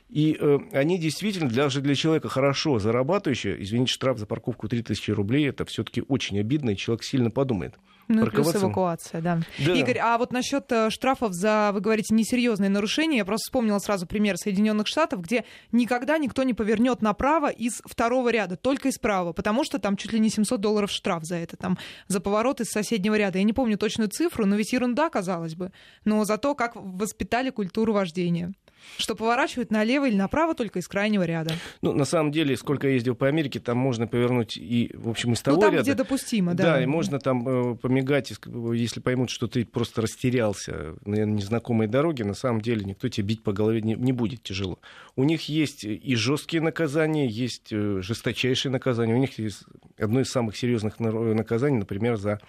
И 0.10 0.36
э, 0.39 0.58
они 0.72 0.98
действительно, 0.98 1.51
даже 1.51 1.82
для 1.82 1.93
человека 1.93 2.29
хорошо 2.29 2.79
зарабатывающего, 2.79 3.62
извините, 3.62 3.93
штраф 3.93 4.17
за 4.17 4.25
парковку 4.25 4.67
3000 4.67 5.12
рублей, 5.12 5.48
это 5.50 5.65
все-таки 5.65 6.01
очень 6.08 6.39
обидно, 6.39 6.72
и 6.72 6.75
человек 6.75 7.03
сильно 7.03 7.29
подумает. 7.29 7.75
Ну 8.07 8.25
и 8.25 8.29
плюс 8.29 8.55
эвакуация, 8.55 9.22
да. 9.22 9.39
да. 9.60 9.74
Игорь, 9.74 9.98
а 10.00 10.17
вот 10.17 10.31
насчет 10.31 10.72
э, 10.72 10.89
штрафов 10.89 11.33
за, 11.33 11.72
вы 11.74 11.81
говорите, 11.81 12.13
несерьезные 12.13 12.69
нарушения, 12.69 13.17
я 13.17 13.25
просто 13.25 13.45
вспомнила 13.48 13.79
сразу 13.79 14.05
пример 14.05 14.38
Соединенных 14.38 14.88
Штатов, 14.88 15.22
где 15.22 15.45
никогда 15.72 16.17
никто 16.17 16.43
не 16.43 16.53
повернет 16.53 17.01
направо 17.01 17.50
из 17.50 17.81
второго 17.86 18.29
ряда, 18.29 18.57
только 18.57 18.89
из 18.89 18.98
правого, 18.98 19.33
потому 19.33 19.63
что 19.63 19.79
там 19.79 19.95
чуть 19.98 20.13
ли 20.13 20.19
не 20.19 20.29
700 20.29 20.60
долларов 20.60 20.91
штраф 20.91 21.24
за 21.24 21.36
это, 21.36 21.57
там, 21.57 21.77
за 22.07 22.19
поворот 22.19 22.62
из 22.62 22.69
соседнего 22.69 23.15
ряда. 23.15 23.38
Я 23.38 23.43
не 23.43 23.53
помню 23.53 23.77
точную 23.77 24.10
цифру, 24.10 24.45
но 24.45 24.55
ведь 24.55 24.74
ерунда, 24.74 25.10
казалось 25.10 25.55
бы. 25.55 25.72
Но 26.05 26.25
зато 26.25 26.55
как 26.55 26.75
воспитали 26.75 27.50
культуру 27.50 27.93
вождения 27.93 28.53
что 28.97 29.15
поворачивают 29.15 29.71
налево 29.71 30.07
или 30.07 30.15
направо 30.15 30.55
только 30.55 30.79
из 30.79 30.87
крайнего 30.87 31.23
ряда. 31.23 31.53
Ну, 31.81 31.93
на 31.93 32.05
самом 32.05 32.31
деле, 32.31 32.55
сколько 32.57 32.87
я 32.87 32.93
ездил 32.93 33.15
по 33.15 33.27
Америке, 33.27 33.59
там 33.59 33.77
можно 33.77 34.07
повернуть 34.07 34.57
и, 34.57 34.91
в 34.93 35.09
общем, 35.09 35.33
из 35.33 35.41
того 35.41 35.57
ну, 35.57 35.61
там, 35.61 35.71
ряда. 35.73 35.83
где 35.83 35.93
допустимо, 35.93 36.53
да. 36.53 36.63
Да, 36.63 36.83
и 36.83 36.85
можно 36.85 37.19
там 37.19 37.47
э, 37.47 37.75
помигать, 37.75 38.33
если 38.73 38.99
поймут, 38.99 39.29
что 39.29 39.47
ты 39.47 39.65
просто 39.65 40.01
растерялся 40.01 40.95
на 41.05 41.25
незнакомой 41.25 41.87
дороге, 41.87 42.25
на 42.25 42.33
самом 42.33 42.61
деле 42.61 42.83
никто 42.85 43.07
тебе 43.09 43.27
бить 43.27 43.43
по 43.43 43.53
голове 43.53 43.81
не, 43.81 43.95
не 43.95 44.11
будет 44.11 44.43
тяжело. 44.43 44.79
У 45.15 45.23
них 45.23 45.49
есть 45.49 45.83
и 45.83 46.15
жесткие 46.15 46.61
наказания, 46.61 47.27
есть 47.27 47.71
э, 47.71 48.01
жесточайшие 48.01 48.71
наказания. 48.71 49.13
У 49.13 49.19
них 49.19 49.37
есть 49.39 49.63
одно 49.97 50.21
из 50.21 50.29
самых 50.29 50.57
серьезных 50.57 50.99
наказаний, 50.99 51.77
например, 51.77 52.17
за 52.17 52.39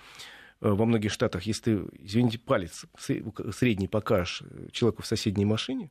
э, 0.60 0.68
во 0.68 0.84
многих 0.84 1.12
штатах, 1.12 1.44
если 1.44 1.62
ты, 1.62 1.84
извините, 1.98 2.38
палец 2.38 2.86
средний 3.52 3.88
покажешь 3.88 4.42
человеку 4.72 5.02
в 5.02 5.06
соседней 5.06 5.44
машине, 5.44 5.90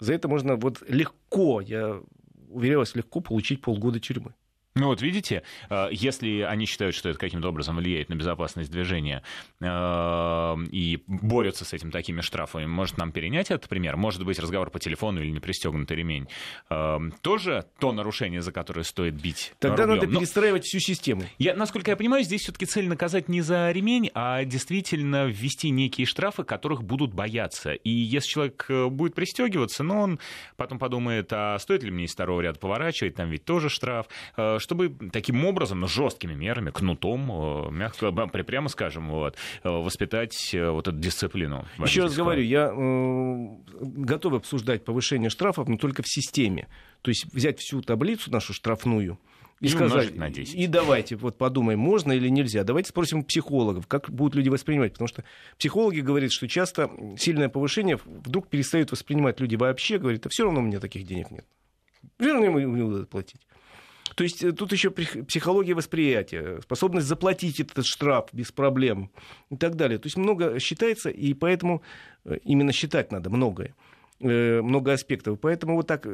за 0.00 0.14
это 0.14 0.28
можно 0.28 0.56
вот 0.56 0.82
легко, 0.88 1.60
я 1.60 2.00
уверяю 2.48 2.80
вас, 2.80 2.94
легко 2.94 3.20
получить 3.20 3.60
полгода 3.60 4.00
тюрьмы. 4.00 4.34
Ну 4.78 4.86
вот 4.86 5.02
видите, 5.02 5.42
э, 5.70 5.88
если 5.90 6.40
они 6.42 6.64
считают, 6.66 6.94
что 6.94 7.08
это 7.08 7.18
каким-то 7.18 7.48
образом 7.48 7.76
влияет 7.76 8.08
на 8.08 8.14
безопасность 8.14 8.70
движения 8.70 9.22
э, 9.60 10.56
и 10.70 11.02
борются 11.06 11.64
с 11.64 11.72
этим 11.72 11.90
такими 11.90 12.20
штрафами, 12.20 12.66
может 12.66 12.96
нам 12.96 13.10
перенять 13.10 13.50
этот 13.50 13.68
пример? 13.68 13.96
Может 13.96 14.24
быть 14.24 14.38
разговор 14.38 14.70
по 14.70 14.78
телефону 14.78 15.20
или 15.20 15.30
не 15.30 15.40
пристегнутый 15.40 15.96
ремень? 15.96 16.28
Э, 16.70 16.98
тоже 17.22 17.66
то 17.80 17.92
нарушение, 17.92 18.40
за 18.40 18.52
которое 18.52 18.84
стоит 18.84 19.14
бить 19.14 19.52
Тогда 19.58 19.84
рублем. 19.84 20.00
надо 20.00 20.18
перестраивать 20.18 20.64
всю 20.64 20.78
систему. 20.78 21.24
Я, 21.38 21.56
насколько 21.56 21.90
я 21.90 21.96
понимаю, 21.96 22.22
здесь 22.22 22.42
все-таки 22.42 22.66
цель 22.66 22.88
наказать 22.88 23.28
не 23.28 23.40
за 23.40 23.72
ремень, 23.72 24.10
а 24.14 24.44
действительно 24.44 25.26
ввести 25.26 25.70
некие 25.70 26.06
штрафы, 26.06 26.44
которых 26.44 26.84
будут 26.84 27.12
бояться. 27.12 27.72
И 27.72 27.90
если 27.90 28.28
человек 28.28 28.66
будет 28.90 29.16
пристегиваться, 29.16 29.82
но 29.82 30.02
он 30.02 30.20
потом 30.56 30.78
подумает, 30.78 31.32
а 31.32 31.58
стоит 31.58 31.82
ли 31.82 31.90
мне 31.90 32.04
из 32.04 32.12
второго 32.12 32.40
ряда 32.42 32.60
поворачивать, 32.60 33.16
там 33.16 33.30
ведь 33.30 33.44
тоже 33.44 33.68
штраф, 33.68 34.06
чтобы 34.68 34.94
таким 35.10 35.46
образом, 35.46 35.86
жесткими 35.88 36.34
мерами, 36.34 36.70
кнутом, 36.70 37.30
э, 37.30 37.70
мягко, 37.70 38.12
прямо 38.12 38.68
скажем, 38.68 39.08
вот, 39.08 39.36
э, 39.64 39.68
воспитать 39.68 40.50
э, 40.52 40.68
вот 40.68 40.86
эту 40.88 40.98
дисциплину. 40.98 41.66
Еще 41.78 42.02
раз 42.02 42.14
говорю, 42.14 42.42
я 42.42 42.70
э, 42.70 43.46
готов 43.80 44.34
обсуждать 44.34 44.84
повышение 44.84 45.30
штрафов, 45.30 45.68
но 45.68 45.78
только 45.78 46.02
в 46.02 46.08
системе. 46.08 46.68
То 47.00 47.10
есть 47.10 47.32
взять 47.32 47.58
всю 47.60 47.80
таблицу 47.80 48.30
нашу 48.30 48.52
штрафную, 48.52 49.18
и, 49.60 49.66
и 49.66 49.68
сказать, 49.70 50.14
на 50.14 50.28
10. 50.28 50.54
и 50.54 50.66
давайте 50.66 51.16
вот 51.16 51.38
подумаем, 51.38 51.78
можно 51.78 52.12
или 52.12 52.28
нельзя. 52.28 52.62
Давайте 52.62 52.90
спросим 52.90 53.24
психологов, 53.24 53.86
как 53.86 54.10
будут 54.10 54.34
люди 54.34 54.50
воспринимать. 54.50 54.92
Потому 54.92 55.08
что 55.08 55.24
психологи 55.58 56.00
говорят, 56.00 56.30
что 56.30 56.46
часто 56.46 56.90
сильное 57.16 57.48
повышение 57.48 57.98
вдруг 58.04 58.48
перестают 58.48 58.92
воспринимать 58.92 59.40
люди 59.40 59.56
вообще, 59.56 59.98
говорят, 59.98 60.26
а 60.26 60.28
все 60.28 60.44
равно 60.44 60.60
у 60.60 60.62
меня 60.62 60.78
таких 60.78 61.06
денег 61.06 61.30
нет. 61.30 61.46
Все 62.20 62.32
равно 62.34 62.50
мне 62.50 62.84
надо 62.84 63.06
платить. 63.06 63.40
То 64.18 64.24
есть 64.24 64.42
э, 64.42 64.50
тут 64.50 64.72
еще 64.72 64.90
психология 64.90 65.74
восприятия, 65.74 66.60
способность 66.60 67.06
заплатить 67.06 67.60
этот 67.60 67.86
штраф 67.86 68.30
без 68.32 68.50
проблем 68.50 69.12
и 69.48 69.56
так 69.56 69.76
далее. 69.76 69.98
То 69.98 70.06
есть 70.06 70.16
много 70.16 70.58
считается, 70.58 71.08
и 71.08 71.34
поэтому 71.34 71.82
э, 72.24 72.38
именно 72.42 72.72
считать 72.72 73.12
надо 73.12 73.30
многое 73.30 73.76
э, 74.18 74.60
много 74.60 74.92
аспектов. 74.92 75.38
Поэтому 75.40 75.76
вот 75.76 75.86
так 75.86 76.04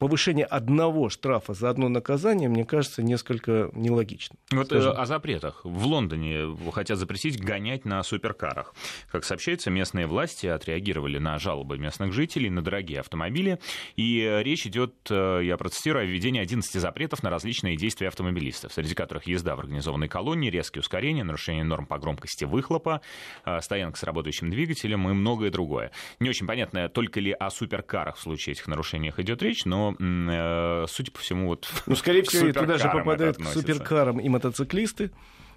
повышение 0.00 0.46
одного 0.46 1.10
штрафа 1.10 1.52
за 1.52 1.68
одно 1.68 1.90
наказание, 1.90 2.48
мне 2.48 2.64
кажется, 2.64 3.02
несколько 3.02 3.70
нелогично. 3.74 4.34
Вот 4.50 4.68
скажем. 4.68 4.94
о 4.96 5.04
запретах. 5.04 5.60
В 5.62 5.86
Лондоне 5.86 6.56
хотят 6.72 6.96
запретить 6.96 7.38
гонять 7.38 7.84
на 7.84 8.02
суперкарах. 8.02 8.74
Как 9.12 9.24
сообщается, 9.24 9.70
местные 9.70 10.06
власти 10.06 10.46
отреагировали 10.46 11.18
на 11.18 11.38
жалобы 11.38 11.76
местных 11.76 12.14
жителей 12.14 12.48
на 12.48 12.62
дорогие 12.62 13.00
автомобили. 13.00 13.58
И 13.96 14.40
речь 14.42 14.66
идет, 14.66 14.94
э, 15.10 15.42
я 15.44 15.58
процитирую, 15.58 16.04
о 16.04 16.06
введении 16.06 16.40
11 16.40 16.80
запретов 16.80 17.22
на 17.22 17.28
различные 17.28 17.76
действия 17.76 18.08
автомобилистов, 18.08 18.72
среди 18.72 18.94
которых 18.94 19.26
езда 19.26 19.54
в 19.54 19.60
организованной 19.60 20.08
колонии, 20.08 20.48
резкие 20.48 20.80
ускорения, 20.80 21.24
нарушение 21.24 21.62
норм 21.62 21.84
по 21.84 21.98
громкости 21.98 22.44
выхлопа, 22.44 23.02
э, 23.44 23.60
стоянка 23.60 23.98
с 23.98 24.02
работающим 24.02 24.48
двигателем 24.48 25.10
и 25.10 25.12
многое 25.12 25.50
другое. 25.50 25.90
Не 26.20 26.30
очень 26.30 26.46
понятно, 26.46 26.88
только 26.88 27.20
ли 27.20 27.32
о 27.32 27.50
суперкарах 27.50 28.16
в 28.16 28.20
случае 28.20 28.54
этих 28.54 28.66
нарушениях 28.66 29.18
идет 29.18 29.42
речь, 29.42 29.66
но 29.66 29.89
э, 29.98 30.86
судя 30.88 31.12
по 31.12 31.18
всему, 31.18 31.46
вот... 31.48 31.68
Ну, 31.86 31.96
скорее 31.96 32.22
всего, 32.22 32.52
туда 32.52 32.78
же 32.78 32.88
попадают 32.88 33.38
к 33.38 33.44
суперкарам 33.44 34.18
и 34.20 34.28
мотоциклисты. 34.28 35.10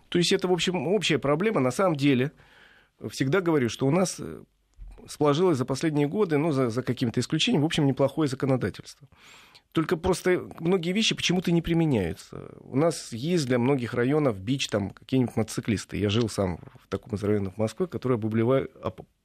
То 0.10 0.19
есть 0.19 0.32
это, 0.32 0.48
в 0.48 0.52
общем, 0.52 0.88
общая 0.88 1.17
проблема. 1.17 1.60
На 1.60 1.72
самом 1.72 1.96
деле, 1.96 2.32
всегда 3.10 3.41
говорю, 3.41 3.69
что 3.69 3.88
у 3.88 3.91
нас 3.91 4.17
э, 4.19 4.43
сложилось 5.08 5.58
за 5.58 5.65
последние 5.65 6.08
годы, 6.08 6.38
ну, 6.38 6.52
за, 6.52 6.69
за 6.69 6.84
каким-то 6.84 7.19
исключением, 7.19 7.62
в 7.63 7.65
общем, 7.65 7.86
неплохое 7.86 8.30
законодательство. 8.30 9.08
Только 9.72 9.98
просто 9.98 10.48
многие 10.60 10.91
вещи 10.91 11.15
почему-то 11.15 11.52
не 11.52 11.63
применяются. 11.63 12.52
У 12.60 12.76
нас 12.78 13.12
есть 13.12 13.48
для 13.48 13.58
многих 13.58 13.96
районов 13.96 14.39
бич 14.39 14.67
там 14.67 14.91
какие-нибудь 14.91 15.36
мотоциклисты. 15.36 15.98
Я 15.98 16.10
жил 16.10 16.30
сам 16.30 16.60
в 16.80 16.88
таком 16.89 17.15
из 17.15 17.24
районов 17.24 17.58
Москвы, 17.58 17.88
которые 17.88 18.19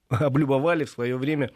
облюбовали 0.09 0.85
в 0.85 0.91
свое 0.91 1.17
время 1.17 1.51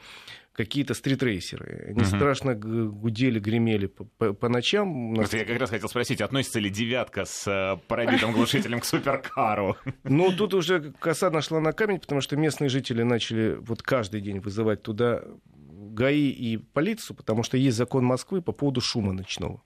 какие-то 0.52 0.92
стритрейсеры. 0.92 1.86
Они 1.88 2.00
uh-huh. 2.00 2.16
страшно 2.16 2.54
гудели, 2.54 3.40
гремели 3.40 3.86
по, 3.86 4.04
по, 4.04 4.32
по 4.34 4.48
ночам. 4.48 5.14
Нас... 5.14 5.32
Я 5.32 5.46
как 5.46 5.58
раз 5.58 5.70
хотел 5.70 5.88
спросить, 5.88 6.20
относится 6.20 6.60
ли 6.60 6.68
девятка 6.68 7.24
с 7.24 7.46
э, 7.46 7.78
пробитым 7.88 8.32
глушителем 8.32 8.80
к 8.80 8.84
суперкару? 8.84 9.76
Ну, 10.04 10.30
тут 10.32 10.52
уже 10.52 10.92
коса 11.00 11.30
нашла 11.30 11.60
на 11.60 11.72
камень, 11.72 11.98
потому 11.98 12.20
что 12.20 12.36
местные 12.36 12.68
жители 12.68 13.02
начали 13.02 13.56
вот 13.58 13.82
каждый 13.82 14.20
день 14.20 14.40
вызывать 14.40 14.82
туда 14.82 15.22
ГАИ 15.46 16.30
и 16.30 16.56
полицию, 16.58 17.16
потому 17.16 17.42
что 17.42 17.56
есть 17.56 17.76
закон 17.76 18.04
Москвы 18.04 18.42
по 18.42 18.52
поводу 18.52 18.82
шума 18.82 19.14
ночного. 19.14 19.62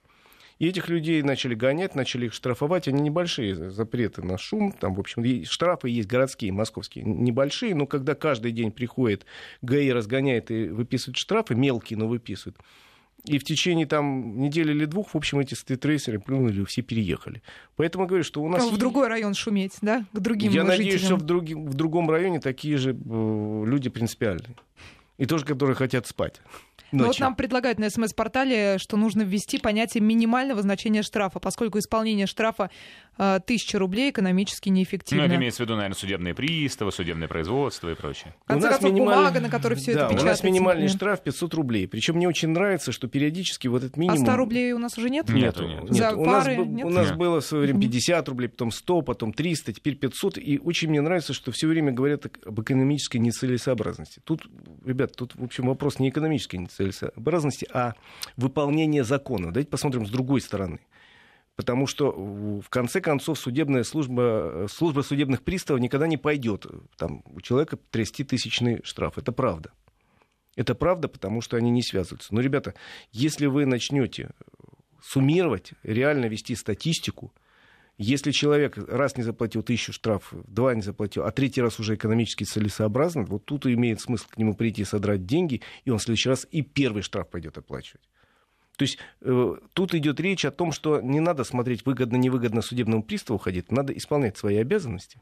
И 0.59 0.67
этих 0.67 0.89
людей 0.89 1.21
начали 1.21 1.55
гонять, 1.55 1.95
начали 1.95 2.25
их 2.27 2.33
штрафовать. 2.33 2.87
Они 2.87 3.01
небольшие 3.01 3.69
запреты 3.69 4.23
на 4.23 4.37
шум. 4.37 4.71
Там, 4.71 4.95
в 4.95 4.99
общем, 4.99 5.23
штрафы 5.45 5.89
есть 5.89 6.07
городские, 6.07 6.51
московские, 6.51 7.05
небольшие. 7.05 7.75
Но 7.75 7.85
когда 7.85 8.15
каждый 8.15 8.51
день 8.51 8.71
приходит 8.71 9.25
ГАИ, 9.61 9.91
разгоняет 9.91 10.49
и 10.51 10.67
выписывает 10.67 11.17
штрафы, 11.17 11.55
мелкие, 11.55 11.97
но 11.97 12.07
выписывают, 12.07 12.57
и 13.25 13.39
в 13.39 13.43
течение 13.43 13.85
там 13.85 14.39
недели 14.39 14.71
или 14.71 14.85
двух, 14.85 15.13
в 15.13 15.17
общем, 15.17 15.39
эти 15.39 15.53
стритрейсеры 15.53 16.19
плюнули, 16.19 16.63
все 16.63 16.81
переехали. 16.81 17.41
Поэтому 17.75 18.07
говорю, 18.07 18.23
что 18.23 18.41
у 18.41 18.47
нас... 18.47 18.65
В 18.69 18.77
другой 18.77 19.07
район 19.07 19.33
шуметь, 19.33 19.73
да? 19.81 20.05
К 20.13 20.19
другим 20.19 20.51
Я 20.51 20.61
жителям. 20.61 20.77
надеюсь, 20.77 21.03
что 21.03 21.15
в, 21.17 21.23
друг... 21.23 21.43
в 21.43 21.73
другом 21.73 22.09
районе 22.09 22.39
такие 22.39 22.77
же 22.77 22.91
э, 22.91 23.63
люди 23.65 23.89
принципиальные. 23.89 24.55
И 25.17 25.25
тоже, 25.25 25.45
которые 25.45 25.75
хотят 25.75 26.07
спать. 26.07 26.41
Ну 26.91 27.05
вот 27.05 27.19
нам 27.19 27.35
предлагают 27.35 27.79
на 27.79 27.89
СМС-портале, 27.89 28.77
что 28.77 28.97
нужно 28.97 29.23
ввести 29.23 29.57
понятие 29.57 30.01
минимального 30.01 30.61
значения 30.61 31.01
штрафа, 31.01 31.39
поскольку 31.39 31.79
исполнение 31.79 32.27
штрафа 32.27 32.69
э, 33.17 33.39
тысяча 33.45 33.77
рублей 33.77 34.11
экономически 34.11 34.69
неэффективно. 34.69 35.23
Ну, 35.23 35.27
это 35.27 35.35
имеется 35.37 35.63
в 35.63 35.65
виду, 35.65 35.75
наверное, 35.75 35.95
судебные 35.95 36.33
приставы, 36.33 36.91
судебное 36.91 37.27
производство 37.27 37.89
и 37.89 37.95
прочее. 37.95 38.33
В 38.45 38.47
конце 38.47 38.67
у 38.67 38.71
нас 38.71 38.79
концов, 38.79 38.93
минималь... 38.93 39.15
бумага, 39.15 39.39
на 39.41 39.49
которой 39.49 39.75
все 39.75 39.93
да, 39.93 40.05
это 40.05 40.09
печатается. 40.13 40.25
у 40.25 40.29
нас 40.29 40.43
минимальный 40.43 40.87
штраф 40.87 41.23
500 41.23 41.53
рублей. 41.55 41.87
Причем 41.87 42.15
мне 42.15 42.27
очень 42.27 42.49
нравится, 42.49 42.91
что 42.91 43.07
периодически 43.07 43.67
вот 43.67 43.83
этот 43.83 43.97
минимум... 43.97 44.21
А 44.21 44.25
100 44.25 44.35
рублей 44.37 44.71
у 44.71 44.79
нас 44.79 44.97
уже 44.97 45.09
нет? 45.09 45.27
Нет, 45.29 45.59
нет. 45.59 45.83
нет. 45.83 45.93
За 45.93 46.11
у 46.15 46.23
пары 46.23 46.57
нас, 46.57 46.67
нет? 46.67 46.85
У 46.85 46.89
нас 46.89 47.07
нет. 47.09 47.17
было 47.17 47.41
в 47.41 47.45
свое 47.45 47.63
время 47.65 47.81
50 47.81 48.29
рублей, 48.29 48.47
потом 48.47 48.71
100, 48.71 49.01
потом 49.01 49.33
300, 49.33 49.73
теперь 49.73 49.95
500. 49.95 50.37
И 50.37 50.59
очень 50.59 50.89
мне 50.89 51.01
нравится, 51.01 51.33
что 51.33 51.51
все 51.51 51.67
время 51.67 51.91
говорят 51.91 52.25
об 52.45 52.61
экономической 52.61 53.17
нецелесообразности. 53.17 54.21
Тут, 54.23 54.47
ребят, 54.85 55.13
тут, 55.15 55.35
в 55.35 55.43
общем, 55.43 55.67
вопрос 55.67 55.99
не 55.99 56.09
экономической 56.67 56.83
нецелесообразности, 56.83 57.67
а 57.73 57.93
выполнения 58.35 59.03
закона. 59.03 59.47
Давайте 59.47 59.69
посмотрим 59.69 60.05
с 60.05 60.09
другой 60.09 60.41
стороны. 60.41 60.79
Потому 61.55 61.87
что, 61.87 62.11
в 62.11 62.69
конце 62.69 63.01
концов, 63.01 63.39
судебная 63.39 63.83
служба, 63.83 64.67
служба 64.69 65.01
судебных 65.01 65.41
приставов 65.41 65.81
никогда 65.81 66.05
не 66.05 66.17
пойдет 66.17 66.67
там, 66.97 67.23
у 67.25 67.41
человека 67.41 67.79
трясти 67.89 68.23
тысячный 68.23 68.81
штраф. 68.83 69.17
Это 69.17 69.31
правда. 69.31 69.71
Это 70.55 70.75
правда, 70.75 71.07
потому 71.07 71.41
что 71.41 71.57
они 71.57 71.71
не 71.71 71.81
связываются. 71.81 72.33
Но, 72.33 72.41
ребята, 72.41 72.75
если 73.11 73.47
вы 73.47 73.65
начнете 73.65 74.29
суммировать, 75.01 75.71
реально 75.81 76.25
вести 76.27 76.55
статистику, 76.55 77.33
если 77.97 78.31
человек 78.31 78.77
раз 78.77 79.17
не 79.17 79.23
заплатил 79.23 79.63
тысячу 79.63 79.91
штраф, 79.91 80.31
два 80.47 80.75
не 80.75 80.81
заплатил, 80.81 81.23
а 81.23 81.31
третий 81.31 81.61
раз 81.61 81.79
уже 81.79 81.95
экономически 81.95 82.43
целесообразно, 82.43 83.23
вот 83.23 83.45
тут 83.45 83.65
имеет 83.65 84.01
смысл 84.01 84.27
к 84.29 84.37
нему 84.37 84.53
прийти 84.53 84.83
и 84.83 84.85
содрать 84.85 85.25
деньги, 85.25 85.61
и 85.83 85.89
он 85.89 85.97
в 85.97 86.03
следующий 86.03 86.29
раз 86.29 86.47
и 86.51 86.61
первый 86.61 87.01
штраф 87.01 87.27
пойдет 87.29 87.57
оплачивать. 87.57 88.07
То 88.77 88.83
есть 88.83 88.99
э, 89.21 89.55
тут 89.73 89.95
идет 89.95 90.19
речь 90.19 90.45
о 90.45 90.51
том, 90.51 90.71
что 90.71 91.01
не 91.01 91.19
надо 91.19 91.43
смотреть 91.43 91.83
выгодно-невыгодно 91.83 92.61
судебному 92.61 93.01
приставу 93.01 93.39
ходить, 93.39 93.71
надо 93.71 93.91
исполнять 93.91 94.37
свои 94.37 94.57
обязанности. 94.57 95.19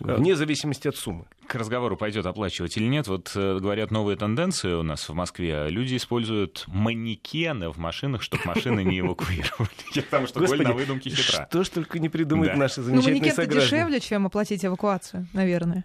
Э, 0.00 0.16
вне 0.16 0.34
зависимости 0.34 0.88
от 0.88 0.96
суммы. 0.96 1.26
К 1.46 1.54
разговору 1.54 1.96
пойдет 1.96 2.26
оплачивать 2.26 2.76
или 2.76 2.86
нет. 2.86 3.06
Вот 3.06 3.30
э, 3.36 3.58
говорят 3.60 3.92
новые 3.92 4.16
тенденции 4.16 4.72
у 4.72 4.82
нас 4.82 5.08
в 5.08 5.14
Москве. 5.14 5.68
Люди 5.68 5.96
используют 5.96 6.64
манекены 6.66 7.68
в 7.70 7.78
машинах, 7.78 8.22
чтобы 8.22 8.42
машины 8.46 8.82
не 8.82 8.98
эвакуировали. 8.98 9.70
Потому 9.94 10.26
что 10.26 10.40
голь 10.40 10.62
на 10.62 10.72
выдумке 10.72 11.10
хитра. 11.10 11.46
Что 11.48 11.62
ж 11.62 11.68
только 11.68 12.00
не 12.00 12.08
придумают 12.08 12.56
наши 12.56 12.80
ну, 12.80 12.86
замечательные 12.86 13.30
сограждане. 13.30 13.60
манекен 13.60 13.76
дешевле, 13.76 14.00
чем 14.00 14.26
оплатить 14.26 14.64
эвакуацию, 14.64 15.28
наверное. 15.32 15.84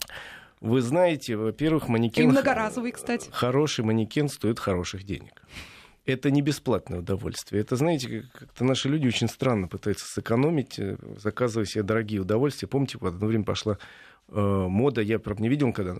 Вы 0.62 0.82
знаете, 0.82 1.36
во-первых, 1.36 1.90
манекен... 1.90 2.24
И 2.24 2.28
многоразовый, 2.28 2.92
кстати. 2.92 3.30
Хороший 3.32 3.86
манекен 3.86 4.30
стоит 4.30 4.60
хороших 4.60 5.04
денег 5.04 5.44
это 6.08 6.32
не 6.32 6.41
бесплатное 6.41 7.00
удовольствие. 7.00 7.62
Это, 7.62 7.76
знаете, 7.76 8.26
как-то 8.34 8.63
наши 8.63 8.88
люди 8.88 9.08
очень 9.08 9.28
странно 9.28 9.67
пытаются 9.67 10.06
сэкономить, 10.06 10.80
э, 10.80 10.98
заказывая 11.17 11.65
себе 11.65 11.84
дорогие 11.84 12.22
удовольствия. 12.22 12.67
Помните, 12.67 12.98
в 12.98 13.06
одно 13.06 13.28
время 13.28 13.43
пошла 13.43 13.78
э, 14.30 14.39
мода, 14.39 15.02
я, 15.02 15.20
правда, 15.20 15.43
не 15.43 15.50
видел 15.50 15.74
когда, 15.74 15.98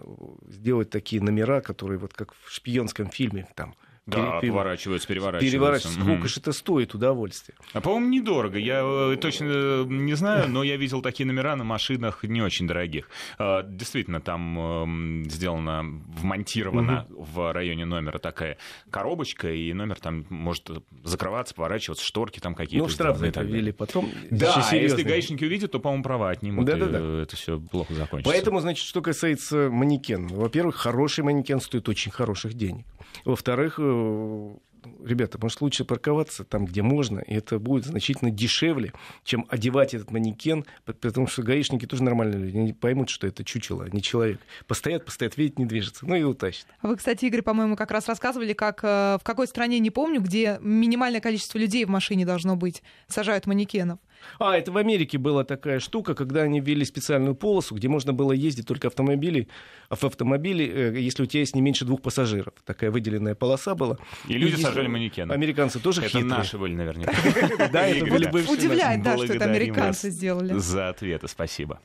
сделать 0.48 0.90
такие 0.90 1.22
номера, 1.22 1.60
которые 1.60 2.00
вот 2.00 2.14
как 2.14 2.34
в 2.34 2.52
шпионском 2.52 3.10
фильме, 3.10 3.48
там, 3.54 3.76
да, 4.08 4.40
пере, 4.40 4.52
поворачиваются, 4.54 5.08
переворачиваются. 5.08 5.52
Переворачиваются. 5.52 6.02
Сколько 6.02 6.28
же 6.30 6.40
это 6.40 6.54
стоит 6.54 6.96
удовольствие? 6.96 7.58
А, 7.74 7.82
по-моему, 7.82 8.08
недорого. 8.08 8.58
Я 8.58 8.82
э, 8.84 9.18
точно 9.18 9.46
э, 9.50 9.86
не 9.88 10.14
знаю, 10.14 10.50
но 10.50 10.64
я 10.64 10.78
видел 10.78 11.02
такие 11.02 11.28
номера 11.28 11.58
на 11.58 11.66
машинах 11.66 12.24
не 12.24 12.42
очень 12.42 12.68
дорогих. 12.68 13.10
А, 13.38 13.64
действительно, 13.64 14.22
там 14.22 14.60
эм, 14.60 15.30
сделано, 15.30 15.84
вмонтирована 16.08 17.06
угу. 17.10 17.24
в 17.24 17.54
районе 17.54 17.84
номера 17.84 18.18
такая 18.18 18.58
коробочка, 18.90 19.52
и 19.52 19.74
номер 19.74 20.00
там 20.00 20.26
может 20.30 20.70
закрываться, 21.04 21.54
поворачиваться, 21.54 22.06
шторки 22.06 22.40
там 22.40 22.56
какие-то. 22.56 22.86
Ну, 22.86 22.90
штраф 22.90 23.18
за 23.18 23.28
это 23.28 23.42
ввели 23.42 23.74
потом. 23.74 24.10
Да, 24.32 24.54
а 24.56 24.76
если 24.76 25.04
гаишники 25.04 25.44
увидят, 25.44 25.72
то, 25.72 25.80
по-моему, 25.80 26.04
права 26.04 26.30
отнимут. 26.30 26.66
Да, 26.66 26.78
да, 26.78 26.86
да. 26.86 27.22
Это 27.24 27.36
все 27.36 27.60
плохо 27.60 27.94
закончится. 27.94 28.32
Поэтому, 28.32 28.62
значит, 28.62 28.86
что 28.86 29.02
касается 29.02 29.70
манекен. 29.70 30.28
Во-первых, 30.28 30.78
хороший 30.78 31.26
манекен 31.26 31.60
стоит 31.60 31.90
очень 31.90 32.12
хороших 32.12 32.54
денег. 32.54 32.86
Во-вторых, 33.26 33.76
э, 33.80 34.56
ребята, 35.04 35.38
может 35.42 35.62
лучше 35.62 35.86
парковаться 35.86 36.44
там, 36.44 36.66
где 36.66 36.82
можно, 36.82 37.20
и 37.20 37.36
это 37.36 37.60
будет 37.60 37.86
значительно 37.86 38.32
дешевле, 38.32 38.94
чем 39.24 39.46
одевать 39.50 39.94
этот 39.94 40.12
манекен, 40.12 40.66
потому 40.86 41.28
что 41.28 41.44
гаишники 41.44 41.86
тоже 41.86 42.04
нормальные 42.04 42.40
люди, 42.40 42.58
они 42.58 42.74
поймут, 42.74 43.10
что 43.10 43.28
это 43.28 43.44
чучело, 43.44 43.86
а 43.86 43.90
не 43.90 44.02
человек. 44.02 44.40
Постоят, 44.68 45.06
постоят, 45.06 45.38
видят, 45.38 45.60
не 45.60 45.66
движется, 45.66 46.06
ну 46.06 46.16
и 46.16 46.24
утащат. 46.24 46.68
Вы, 46.82 46.96
кстати, 46.96 47.26
Игорь, 47.26 47.42
по-моему, 47.42 47.76
как 47.76 47.92
раз 47.92 48.08
рассказывали, 48.08 48.54
как 48.54 48.84
э, 48.84 49.18
в 49.20 49.24
какой 49.24 49.48
стране, 49.48 49.80
не 49.80 49.92
помню, 49.92 50.22
где 50.22 50.60
минимальное 50.62 51.22
количество 51.22 51.58
людей 51.58 51.86
в 51.86 51.90
машине 51.90 52.26
должно 52.26 52.56
быть, 52.56 52.84
сажают 53.08 53.46
манекенов. 53.46 54.00
А, 54.40 54.58
это 54.58 54.72
в 54.72 54.78
Америке 54.78 55.18
была 55.18 55.44
такая 55.44 55.80
штука, 55.80 56.14
когда 56.14 56.42
они 56.42 56.60
ввели 56.60 56.86
специальную 56.86 57.36
полосу, 57.36 57.76
где 57.76 57.88
можно 57.88 58.14
было 58.14 58.32
ездить 58.32 58.68
только 58.68 58.88
автомобили, 58.88 59.48
а 59.90 59.96
в 59.96 60.04
автомобиле, 60.04 60.94
э, 60.94 61.00
если 61.00 61.24
у 61.24 61.26
тебя 61.26 61.40
есть 61.42 61.56
не 61.56 61.62
меньше 61.62 61.86
двух 61.86 62.02
пассажиров. 62.02 62.54
Такая 62.66 62.92
выделенная 62.92 63.36
полоса 63.36 63.76
была. 63.76 63.98
И 64.28 64.34
люди 64.34 64.60
и 64.60 64.62
сажали 64.62 64.88
манекены. 64.88 65.32
Американцы 65.32 65.80
тоже 65.80 66.02
Это 66.02 66.10
хитрые. 66.10 66.26
наши 66.26 66.58
были 66.58 66.76
наверняка. 66.76 67.14
Да, 67.72 67.88
это 67.88 68.06
были 68.06 68.28
бывшие 68.28 68.58
Удивляет, 68.58 69.04
да, 69.04 69.18
что 69.18 69.34
это 69.34 69.46
американцы 69.46 70.10
сделали. 70.10 70.54
За 70.58 70.90
ответы, 70.90 71.28
спасибо. 71.28 71.80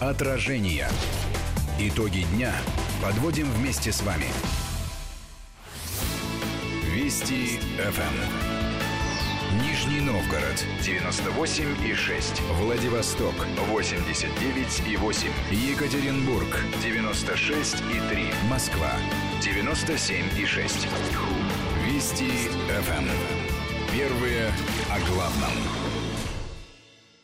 Отражение. 0.00 0.88
Итоги 1.78 2.24
дня 2.34 2.52
подводим 3.02 3.46
вместе 3.52 3.92
с 3.92 4.02
вами. 4.02 4.26
Вести 6.94 7.58
ФМ. 7.78 8.55
Нижний 9.52 10.00
Новгород 10.00 10.64
98 10.82 11.86
и 11.86 11.94
6. 11.94 12.42
Владивосток 12.60 13.34
89 13.68 14.82
и 14.88 14.96
8. 14.96 15.28
Екатеринбург 15.50 16.60
96 16.82 17.82
и 17.82 18.14
3. 18.14 18.24
Москва 18.50 18.90
97 19.42 20.26
и 20.38 20.44
6. 20.44 20.88
Вести 21.84 22.30
ФМ. 22.68 23.08
Первые 23.92 24.52
о 24.90 24.98
главном. 25.10 25.85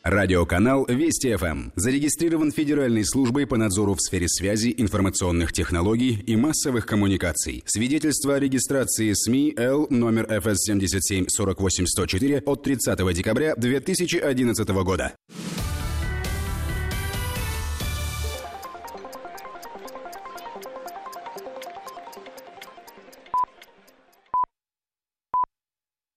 Радиоканал 0.03 0.85
Вести 0.89 1.33
ФМ 1.33 1.69
зарегистрирован 1.77 2.51
Федеральной 2.51 3.05
службой 3.05 3.47
по 3.47 3.55
надзору 3.55 3.93
в 3.93 4.01
сфере 4.01 4.27
связи, 4.27 4.75
информационных 4.77 5.53
технологий 5.53 6.21
и 6.27 6.35
массовых 6.35 6.85
коммуникаций. 6.85 7.63
Свидетельство 7.65 8.35
о 8.35 8.39
регистрации 8.39 9.13
СМИ 9.13 9.53
Л 9.55 9.87
номер 9.89 10.25
ФС 10.41 10.65
77 10.65 11.27
48 11.29 11.85
104 11.85 12.43
от 12.45 12.63
30 12.63 13.13
декабря 13.13 13.55
2011 13.55 14.67
года. 14.83 15.13